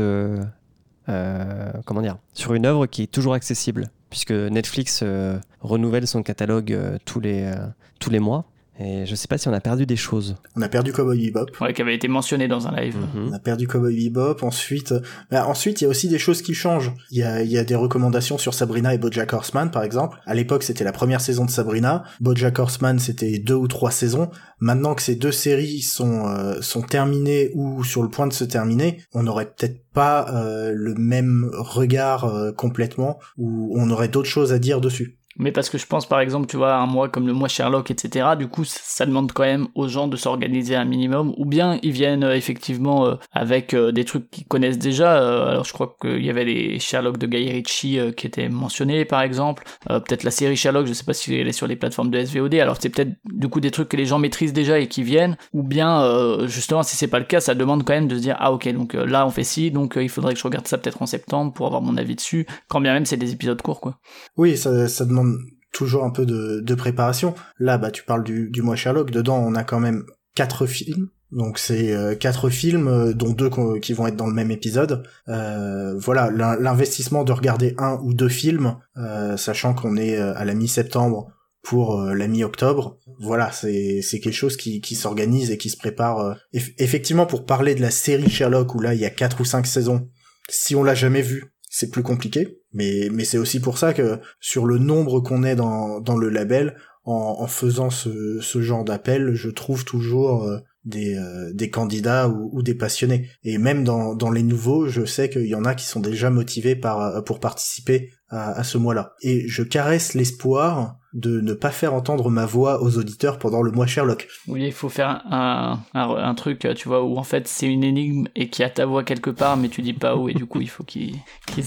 [1.09, 6.23] euh, comment dire, sur une œuvre qui est toujours accessible, puisque Netflix euh, renouvelle son
[6.23, 7.53] catalogue euh, tous, les,
[7.99, 8.45] tous les mois.
[8.79, 10.37] Et je sais pas si on a perdu des choses.
[10.55, 11.47] On a perdu Cowboy Bebop.
[11.61, 12.97] Ouais, qui avait été mentionné dans un live.
[12.97, 13.29] Mhm.
[13.31, 14.43] On a perdu Cowboy Bebop.
[14.43, 14.95] Ensuite,
[15.31, 16.93] bah, ensuite, il y a aussi des choses qui changent.
[17.11, 20.19] Il y a, il y a des recommandations sur Sabrina et BoJack Horseman, par exemple.
[20.27, 22.05] À l'époque, c'était la première saison de Sabrina.
[22.21, 24.31] BoJack Horseman, c'était deux ou trois saisons.
[24.59, 28.45] Maintenant que ces deux séries sont euh, sont terminées ou sur le point de se
[28.45, 34.29] terminer, on n'aurait peut-être pas euh, le même regard euh, complètement, ou on aurait d'autres
[34.29, 35.19] choses à dire dessus.
[35.39, 37.91] Mais parce que je pense, par exemple, tu vois, un mois comme le mois Sherlock,
[37.91, 41.79] etc., du coup, ça- demande quand même aux gens de s'organiser un minimum, ou bien
[41.83, 45.17] ils viennent euh, effectivement euh, avec euh, des trucs qu'ils connaissent déjà.
[45.49, 49.23] alors, je crois qu'il y avait les Sherlock de Guy Ritchie qui étaient mentionnés, par
[49.23, 49.65] exemple.
[49.87, 52.55] Peut-être la série Sherlock, je sais pas si elle est sur les plateformes de SVOD.
[52.55, 55.37] Alors, c'est peut-être du coup des trucs que les gens maîtrisent déjà et qui viennent,
[55.53, 58.37] ou bien, justement, si c'est pas le cas, ça demande quand même de se dire,
[58.39, 61.03] ah ok, donc là on fait ci, donc il faudrait que je regarde ça peut-être
[61.03, 63.99] en septembre pour avoir mon avis dessus, quand bien même c'est des épisodes courts, quoi.
[64.37, 65.26] Oui, ça demande
[65.73, 67.35] toujours un peu de, préparation.
[67.59, 69.11] Là, bah, tu parles du, mois Sherlock.
[69.11, 71.09] Dedans, on a quand même quatre films.
[71.33, 75.03] Donc c'est euh, quatre films, euh, dont deux qui vont être dans le même épisode.
[75.29, 80.45] Euh, voilà, l'in- l'investissement de regarder un ou deux films, euh, sachant qu'on est à
[80.45, 82.97] la mi-septembre pour la mi-octobre.
[83.19, 86.37] Voilà, c'est quelque chose qui, s'organise et qui se prépare.
[86.55, 89.45] Eff- effectivement, pour parler de la série Sherlock où là il y a quatre ou
[89.45, 90.09] cinq saisons,
[90.49, 92.59] si on l'a jamais vu, c'est plus compliqué.
[92.73, 96.31] Mais mais c'est aussi pour ça que sur le nombre qu'on est dans dans le
[96.31, 102.29] label, en, faisant ce ce genre d'appel, je trouve toujours euh, des, euh, des candidats
[102.29, 103.29] ou, des passionnés.
[103.45, 106.31] Et même dans, dans les nouveaux, je sais qu'il y en a qui sont déjà
[106.31, 109.13] motivés par, euh, pour participer à, à ce mois-là.
[109.21, 113.71] Et je caresse l'espoir de ne pas faire entendre ma voix aux auditeurs pendant le
[113.71, 114.29] mois Sherlock.
[114.49, 117.85] Oui, il faut faire un, un, un truc, tu vois, où en fait c'est une
[117.85, 120.35] énigme et qu'il y a ta voix quelque part, mais tu dis pas où, et
[120.35, 121.15] du coup il faut qu'ils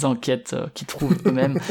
[0.04, 1.60] enquêtent, euh, qu'ils trouvent eux-mêmes.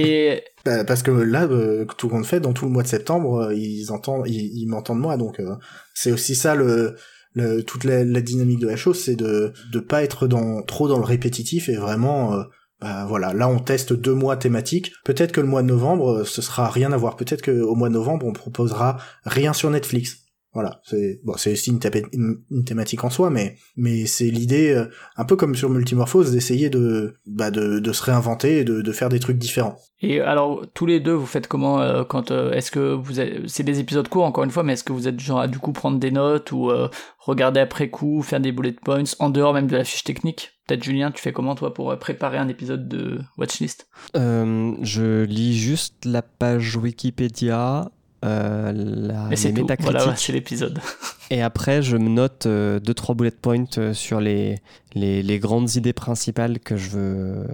[0.00, 3.46] Et Bah, parce que là, euh, tout compte fait, dans tout le mois de septembre,
[3.48, 5.56] euh, ils entendent, ils, ils m'entendent moi, donc euh,
[5.92, 6.94] c'est aussi ça le,
[7.34, 10.86] le toute la, la dynamique de la chose, c'est de de pas être dans trop
[10.86, 12.44] dans le répétitif et vraiment, euh,
[12.80, 14.92] bah voilà, là on teste deux mois thématiques.
[15.04, 17.16] Peut-être que le mois de novembre, euh, ce sera rien à voir.
[17.16, 20.28] Peut-être que au mois de novembre, on proposera rien sur Netflix.
[20.54, 24.86] Voilà, c'est bon, c'est aussi une, thématique en soi, mais mais c'est l'idée, euh,
[25.16, 28.92] un peu comme sur Multimorphose, d'essayer de bah de, de se réinventer et de, de
[28.92, 29.76] faire des trucs différents.
[30.00, 33.14] Et alors, tous les deux, vous faites comment euh, quand euh, est-ce que vous
[33.46, 35.58] c'est des épisodes courts encore une fois, mais est-ce que vous êtes genre à du
[35.58, 36.88] coup prendre des notes ou euh,
[37.18, 40.57] regarder après coup, faire des bullet points en dehors même de la fiche technique?
[40.68, 43.88] Peut-être Julien, tu fais comment toi pour euh, préparer un épisode de Watchlist?
[44.16, 47.90] Euh, je lis juste la page Wikipédia,
[48.24, 49.66] euh, la, Mais c'est tout.
[49.80, 50.78] Voilà, c'est l'épisode.
[51.30, 54.58] et après je me note 2-3 bullet points euh, sur les,
[54.94, 57.46] les, les grandes idées principales que je veux,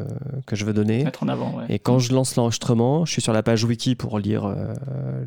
[0.46, 1.05] que je veux donner.
[1.05, 1.64] Mettre en avant, ouais.
[1.68, 4.72] Et quand je lance l'enregistrement, je suis sur la page wiki pour lire euh,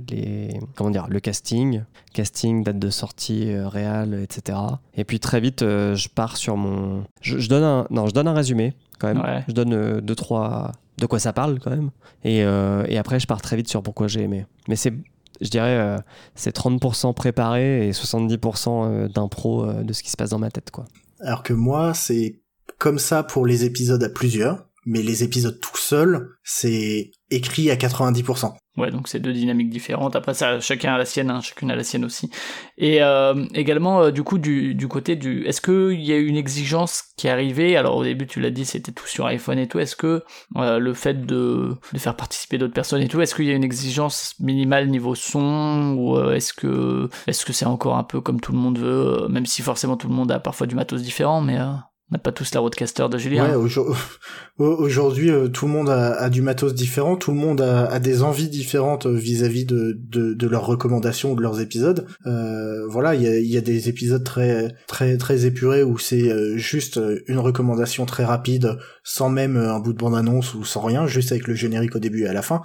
[0.09, 4.57] les, comment dire, le casting, casting, date de sortie euh, réelle, etc.
[4.95, 8.13] Et puis très vite, euh, je pars sur mon, je, je donne un, non, je
[8.13, 9.21] donne un résumé quand même.
[9.21, 9.43] Ouais.
[9.47, 11.91] Je donne euh, deux trois, de quoi ça parle quand même.
[12.23, 14.45] Et, euh, et après, je pars très vite sur pourquoi j'ai aimé.
[14.67, 14.93] Mais c'est,
[15.41, 15.97] je dirais, euh,
[16.35, 20.51] c'est 30% préparé et 70% euh, d'impro euh, de ce qui se passe dans ma
[20.51, 20.85] tête, quoi.
[21.19, 22.41] Alors que moi, c'est
[22.77, 27.75] comme ça pour les épisodes à plusieurs, mais les épisodes tout seuls, c'est écrit à
[27.75, 28.53] 90%.
[28.77, 30.15] Ouais, donc c'est deux dynamiques différentes.
[30.15, 32.29] Après ça, chacun a la sienne, hein, chacune a la sienne aussi.
[32.77, 36.37] Et euh, également, euh, du coup, du, côté du, est-ce que il y a une
[36.37, 37.75] exigence qui est arrivée?
[37.75, 39.79] Alors au début, tu l'as dit, c'était tout sur iPhone et tout.
[39.79, 40.23] Est-ce que
[40.57, 43.63] euh, le fait de, faire participer d'autres personnes et tout, est-ce qu'il y a une
[43.63, 45.95] exigence minimale niveau son?
[45.97, 49.47] Ou est-ce que est-ce que c'est encore un peu comme tout le monde veut, même
[49.47, 51.57] si forcément tout le monde a parfois du matos différent, mais
[52.09, 53.49] on n'a pas tous la roadcaster de Julien.
[53.49, 53.93] Ouais, aujourd-
[54.59, 58.47] aujourd'hui, euh, tout le monde a, du matos différent, tout le monde a, des envies
[58.47, 62.07] différentes euh, vis-à-vis de, de, leurs recommandations ou de leurs épisodes.
[62.25, 66.97] Euh, voilà, il y a, des épisodes très très très épurés où c'est euh, juste
[67.27, 71.45] une recommandation très rapide, sans même un bout de bande-annonce ou sans rien, juste avec
[71.45, 72.61] le générique au début et à la fin.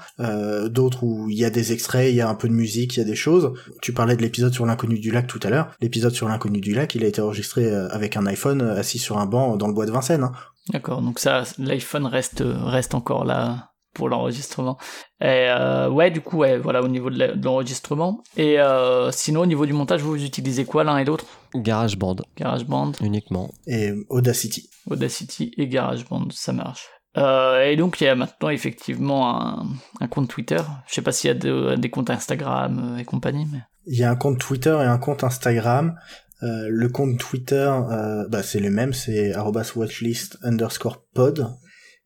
[0.68, 3.00] D'autres où il y a des extraits, il y a un peu de musique, il
[3.00, 3.52] y a des choses.
[3.80, 5.70] Tu parlais de l'épisode sur l'inconnu du lac tout à l'heure.
[5.80, 9.26] L'épisode sur l'inconnu du lac, il a été enregistré avec un iPhone assis sur un
[9.32, 10.22] banc dans le bois de Vincennes.
[10.24, 10.32] hein.
[10.72, 14.78] D'accord, donc ça, l'iPhone reste reste encore là pour l'enregistrement.
[15.20, 18.22] Et euh, ouais, du coup, ouais, voilà, au niveau de l'enregistrement.
[18.36, 21.26] Et euh, sinon, au niveau du montage, vous, utilisez quoi l'un et l'autre?
[21.54, 23.50] GarageBand GarageBand, uniquement.
[23.66, 24.70] et Audacity.
[24.88, 26.86] Audacity et GarageBand, ça marche.
[27.18, 29.66] Euh, et donc, il y a maintenant effectivement un,
[30.00, 30.62] un compte Twitter.
[30.86, 33.58] Je sais pas s'il y a de- des comptes Instagram euh, et compagnie, mais...
[33.86, 35.96] Il y a un compte Twitter et un compte Instagram.
[36.42, 39.32] Euh, le compte Twitter, euh, bah, c'est le même, c'est
[39.76, 41.46] watchlist underscore pod.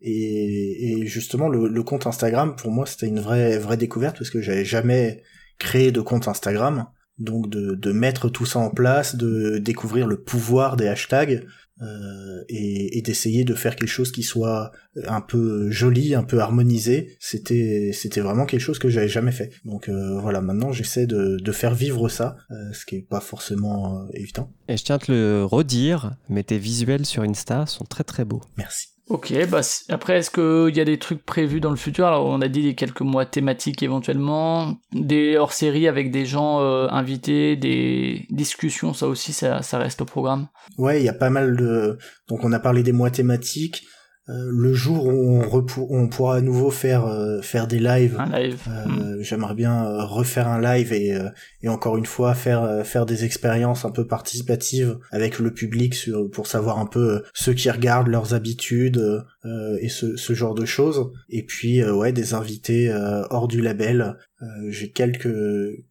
[0.01, 4.31] Et, et justement, le, le compte Instagram, pour moi, c'était une vraie, vraie découverte parce
[4.31, 5.22] que j'avais jamais
[5.59, 6.87] créé de compte Instagram.
[7.18, 11.46] Donc de, de mettre tout ça en place, de découvrir le pouvoir des hashtags
[11.83, 14.72] euh, et, et d'essayer de faire quelque chose qui soit
[15.07, 19.50] un peu joli, un peu harmonisé, c'était c'était vraiment quelque chose que j'avais jamais fait.
[19.64, 23.20] Donc euh, voilà, maintenant j'essaie de, de faire vivre ça, euh, ce qui est pas
[23.20, 24.50] forcément euh, évident.
[24.68, 28.24] Et je tiens à te le redire, mais tes visuels sur Insta sont très très
[28.24, 28.42] beaux.
[28.57, 28.95] Merci.
[29.08, 32.06] Ok, bah après, est-ce qu'il y a des trucs prévus dans le futur?
[32.06, 37.54] Alors, on a dit quelques mois thématiques éventuellement, des hors-séries avec des gens euh, invités,
[37.54, 40.48] des discussions, ça aussi, ça, ça reste au programme.
[40.76, 41.98] Ouais, il y a pas mal de.
[42.28, 43.86] Donc on a parlé des mois thématiques.
[44.28, 48.18] Euh, le jour où on, repou- on pourra à nouveau faire euh, faire des lives.
[48.32, 48.58] Live.
[48.68, 49.22] Euh, Hmm.
[49.22, 51.28] J'aimerais bien euh, refaire un live et, euh,
[51.62, 56.28] et encore une fois faire faire des expériences un peu participatives avec le public sur
[56.30, 58.98] pour savoir un peu ceux qui regardent leurs habitudes
[59.44, 63.48] euh, et ce, ce genre de choses et puis euh, ouais des invités euh, hors
[63.48, 65.34] du label Euh, j'ai quelques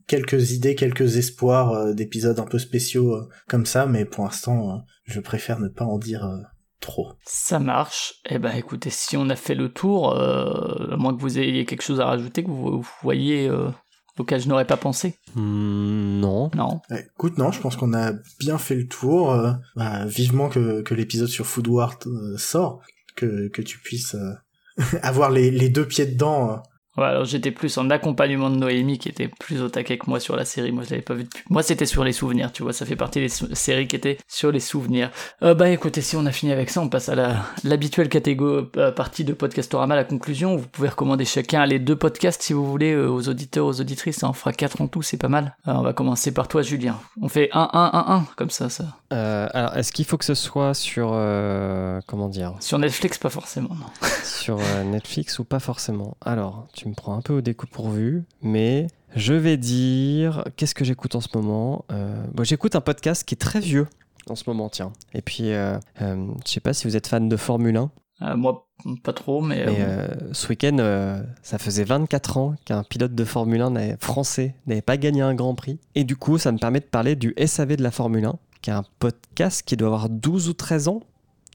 [0.05, 4.83] quelques idées quelques espoirs euh, d'épisodes un peu spéciaux euh, comme ça mais pour l'instant
[5.05, 6.37] je préfère ne pas en dire euh,
[6.85, 8.13] trop Ça marche.
[8.29, 11.65] Eh ben, écoutez, si on a fait le tour, euh, à moins que vous ayez
[11.65, 13.69] quelque chose à rajouter, que vous, vous voyez euh,
[14.17, 15.15] auquel je n'aurais pas pensé.
[15.35, 16.49] Hmm, non.
[16.55, 16.79] Non.
[16.89, 19.31] Ouais, écoute, non, je pense qu'on a bien fait le tour.
[19.31, 22.81] euh, bah, vivement que, que l'épisode sur Food Wars euh, sort,
[23.15, 24.33] que, que tu puisses euh,
[25.01, 26.61] avoir les, les deux pieds dedans.
[26.97, 30.19] Ouais, alors j'étais plus en accompagnement de Noémie qui était plus au taquet que moi
[30.19, 30.71] sur la série.
[30.71, 31.43] Moi, je l'avais pas vu depuis.
[31.49, 32.71] Moi, c'était sur les souvenirs, tu vois.
[32.73, 35.11] Ça fait partie des séries qui étaient sur les souvenirs.
[35.43, 38.67] Euh, bah écoutez, si on a fini avec ça, on passe à la l'habituelle catégorie
[38.77, 40.55] euh, partie de Podcastorama, la conclusion.
[40.55, 44.17] Vous pouvez recommander chacun les deux podcasts si vous voulez euh, aux auditeurs, aux auditrices.
[44.17, 45.55] Ça en fera quatre en tout, c'est pas mal.
[45.65, 46.97] On va commencer par toi, Julien.
[47.21, 48.85] On fait 1 1 1 1 comme ça, ça.
[49.13, 51.09] Euh, alors, est-ce qu'il faut que ce soit sur.
[51.13, 52.53] euh, comment dire?
[52.59, 53.69] Sur Netflix, pas forcément.
[53.75, 54.09] Non.
[54.23, 56.17] Sur Netflix ou pas forcément?
[56.25, 60.43] Alors, tu me prends un peu au dépourvu, mais je vais dire.
[60.57, 63.87] Qu'est-ce que j'écoute en ce moment Euh, bon, J'écoute un podcast qui est très vieux
[64.29, 64.91] en ce moment, tiens.
[65.13, 67.91] Et puis, euh, euh, je sais pas si vous êtes fan de Formule 1.
[68.21, 68.67] Euh, moi,
[69.03, 69.65] pas trop, mais.
[69.65, 74.81] Mais ce week-end, ça faisait 24 ans qu'un pilote de Formule 1 n'avait- français n'avait
[74.81, 75.79] pas gagné un Grand Prix.
[75.95, 78.69] Et du coup, ça me permet de parler du SAV de la Formule 1, qui
[78.69, 81.01] est un podcast qui doit avoir 12 ou 13 ans,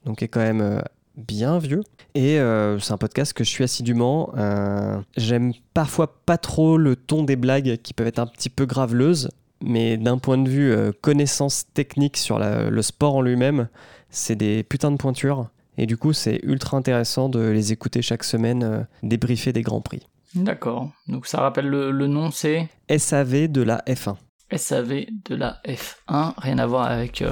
[0.05, 0.81] donc qui est quand même
[1.15, 1.81] bien vieux.
[2.15, 4.31] Et euh, c'est un podcast que je suis assidûment.
[4.37, 8.65] Euh, J'aime parfois pas trop le ton des blagues qui peuvent être un petit peu
[8.65, 9.29] graveleuses,
[9.61, 13.67] mais d'un point de vue euh, connaissance technique sur la- le sport en lui-même,
[14.09, 15.47] c'est des putains de pointures.
[15.77, 20.05] Et du coup, c'est ultra intéressant de les écouter chaque semaine débriefer des grands prix.
[20.35, 20.89] D'accord.
[21.07, 22.67] Donc ça rappelle le, le nom, c'est?
[22.95, 24.15] SAV de la F1.
[24.55, 26.33] SAV de la F1.
[26.37, 27.23] Rien à voir avec,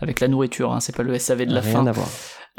[0.00, 1.86] avec la nourriture, hein, c'est pas le SAV de la Rien fin.
[1.86, 2.08] à voir.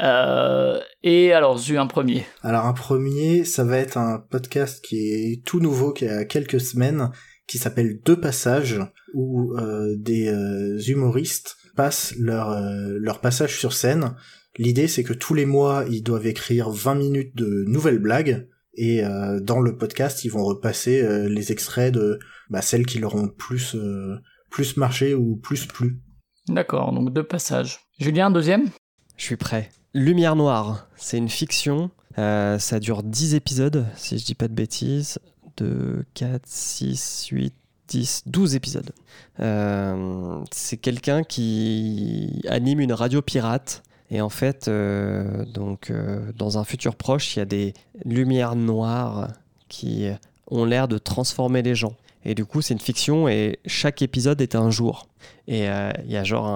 [0.02, 2.24] Euh, et alors, Zu, un premier.
[2.42, 6.60] Alors un premier, ça va être un podcast qui est tout nouveau, qui a quelques
[6.60, 7.10] semaines,
[7.46, 8.80] qui s'appelle Deux passages,
[9.12, 14.16] où euh, des euh, humoristes passent leur, euh, leur passage sur scène.
[14.56, 19.04] L'idée c'est que tous les mois, ils doivent écrire 20 minutes de nouvelles blagues, et
[19.04, 22.18] euh, dans le podcast, ils vont repasser euh, les extraits de
[22.50, 24.16] bah, celles qui leur ont plus, euh,
[24.50, 26.00] plus marché ou plus plu.
[26.48, 27.80] D'accord, donc deux passages.
[27.98, 28.68] Julien, un deuxième?
[29.16, 29.70] Je suis prêt.
[29.94, 31.90] Lumière Noire, c'est une fiction.
[32.18, 35.20] Euh, ça dure 10 épisodes, si je dis pas de bêtises.
[35.56, 37.54] 2, 4, 6, 8,
[37.88, 38.90] 10, 12 épisodes.
[39.38, 43.84] Euh, c'est quelqu'un qui anime une radio pirate.
[44.10, 47.72] Et en fait, euh, donc, euh, dans un futur proche, il y a des
[48.04, 49.28] lumières noires
[49.68, 50.08] qui
[50.48, 51.94] ont l'air de transformer les gens.
[52.24, 55.08] Et du coup, c'est une fiction et chaque épisode est un jour.
[55.46, 56.46] Et euh, il y a genre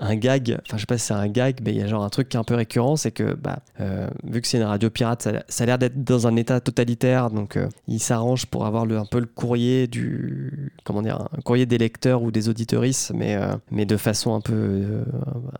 [0.00, 2.02] un, gag, enfin je sais pas si c'est un gag, mais il y a genre
[2.02, 4.64] un truc qui est un peu récurrent, c'est que bah, euh, vu que c'est une
[4.64, 8.66] radio pirate, ça, a l'air d'être dans un état totalitaire, donc euh, ils s'arrangent pour
[8.66, 13.34] avoir un peu le courrier du, comment dire, courrier des lecteurs ou des auditeuristes, mais,
[13.36, 15.04] euh, mais de façon un peu,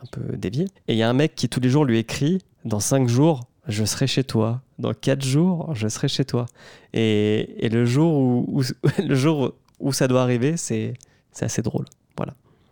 [0.01, 0.67] un peu déviée.
[0.87, 3.45] Et il y a un mec qui tous les jours lui écrit, dans 5 jours,
[3.69, 4.61] je serai chez toi.
[4.79, 6.47] Dans 4 jours, je serai chez toi.
[6.95, 8.63] Et, et le jour où, où-
[9.07, 10.95] le jour où ça doit arriver, c'est
[11.33, 11.85] c'est assez drôle.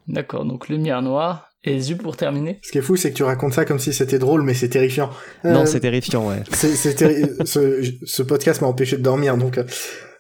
[0.09, 1.51] D'accord, donc Lumière Noire.
[1.68, 3.92] Et Zu, pour terminer Ce qui est fou, c'est que tu racontes ça comme si
[3.92, 5.11] c'était drôle, mais c'est terrifiant.
[5.42, 6.44] Non, Euh, c'est terrifiant, ouais.
[6.53, 9.59] C'est, c'est terri- ce, ce podcast m'a empêché de dormir, donc.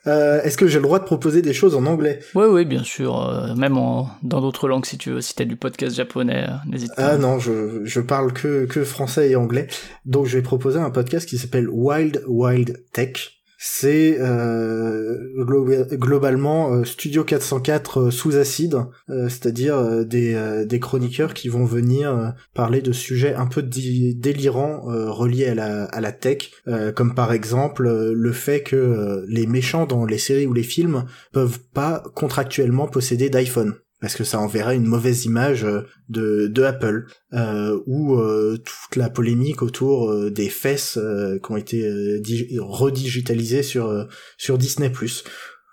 [0.06, 2.20] Euh, est-ce que j'ai le droit de proposer des choses en anglais?
[2.34, 3.20] Oui, oui, bien sûr.
[3.28, 5.20] euh, même en- dans d'autres langues, si tu veux.
[5.20, 7.08] Si t'as du podcast japonais, euh, n'hésite pas.
[7.12, 9.66] Ah non, je, je parle que, que français et anglais.
[10.04, 13.32] Donc je vais proposer un podcast qui s'appelle Wild Wild Tech.
[13.58, 18.76] C'est euh, glo- globalement euh, Studio 404 euh, sous acide,
[19.08, 25.54] euh, c'est-à-dire des, chroniqueurs qui vont venir parler de sujets un peu délirants reliés à
[25.54, 26.50] la, à la tech,
[26.94, 31.58] comme par exemple le fait que les méchants dans les séries ou les films peuvent
[31.72, 37.06] pas contractuellement posséder d'iPhone parce que ça enverrait une mauvaise image euh, de, de Apple,
[37.32, 42.58] euh, ou euh, toute la polémique autour euh, des fesses euh, qui ont été dig-
[42.58, 44.92] redigitalisées sur sur Disney+.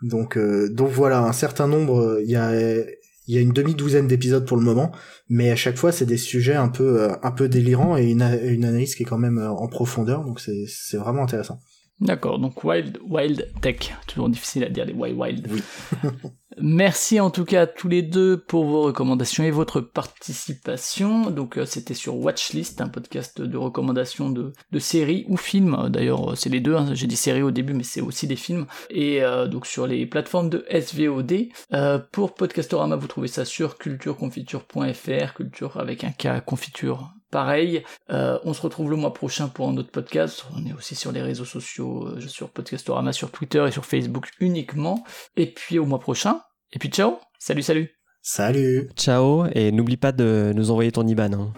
[0.02, 0.38] Donc
[0.72, 2.54] donc voilà, un certain nombre, il y a
[3.28, 4.92] y a une demi-douzaine d'épisodes pour le moment,
[5.30, 8.66] mais à chaque fois c'est des sujets un peu un peu délirants et une, une
[8.66, 11.60] analyse qui est quand même en profondeur, donc c'est vraiment intéressant.
[12.04, 13.96] D'accord, donc Wild Wild Tech.
[14.08, 15.48] Toujours difficile à dire les Wild Wild.
[15.50, 15.64] Oui.
[16.58, 21.32] Merci en tout cas à tous les deux pour vos recommandations et votre participation.
[21.32, 25.88] Donc euh, c'était sur Watchlist, un podcast de recommandations de, de séries ou films.
[25.90, 26.94] D'ailleurs euh, c'est les deux, hein.
[26.94, 28.68] j'ai dit séries au début mais c'est aussi des films.
[28.90, 31.48] Et euh, donc sur les plateformes de SVOD.
[31.74, 37.84] Euh, pour Podcastorama vous trouvez ça sur cultureconfiture.fr, culture avec un K, confiture pareil.
[38.12, 40.46] Euh, on se retrouve le mois prochain pour un autre podcast.
[40.56, 44.30] On est aussi sur les réseaux sociaux, euh, sur Podcastorama, sur Twitter et sur Facebook
[44.40, 45.04] uniquement.
[45.36, 46.42] Et puis au mois prochain.
[46.72, 47.90] Et puis ciao Salut, salut
[48.22, 51.34] Salut Ciao, et n'oublie pas de nous envoyer ton IBAN.
[51.34, 51.54] hein.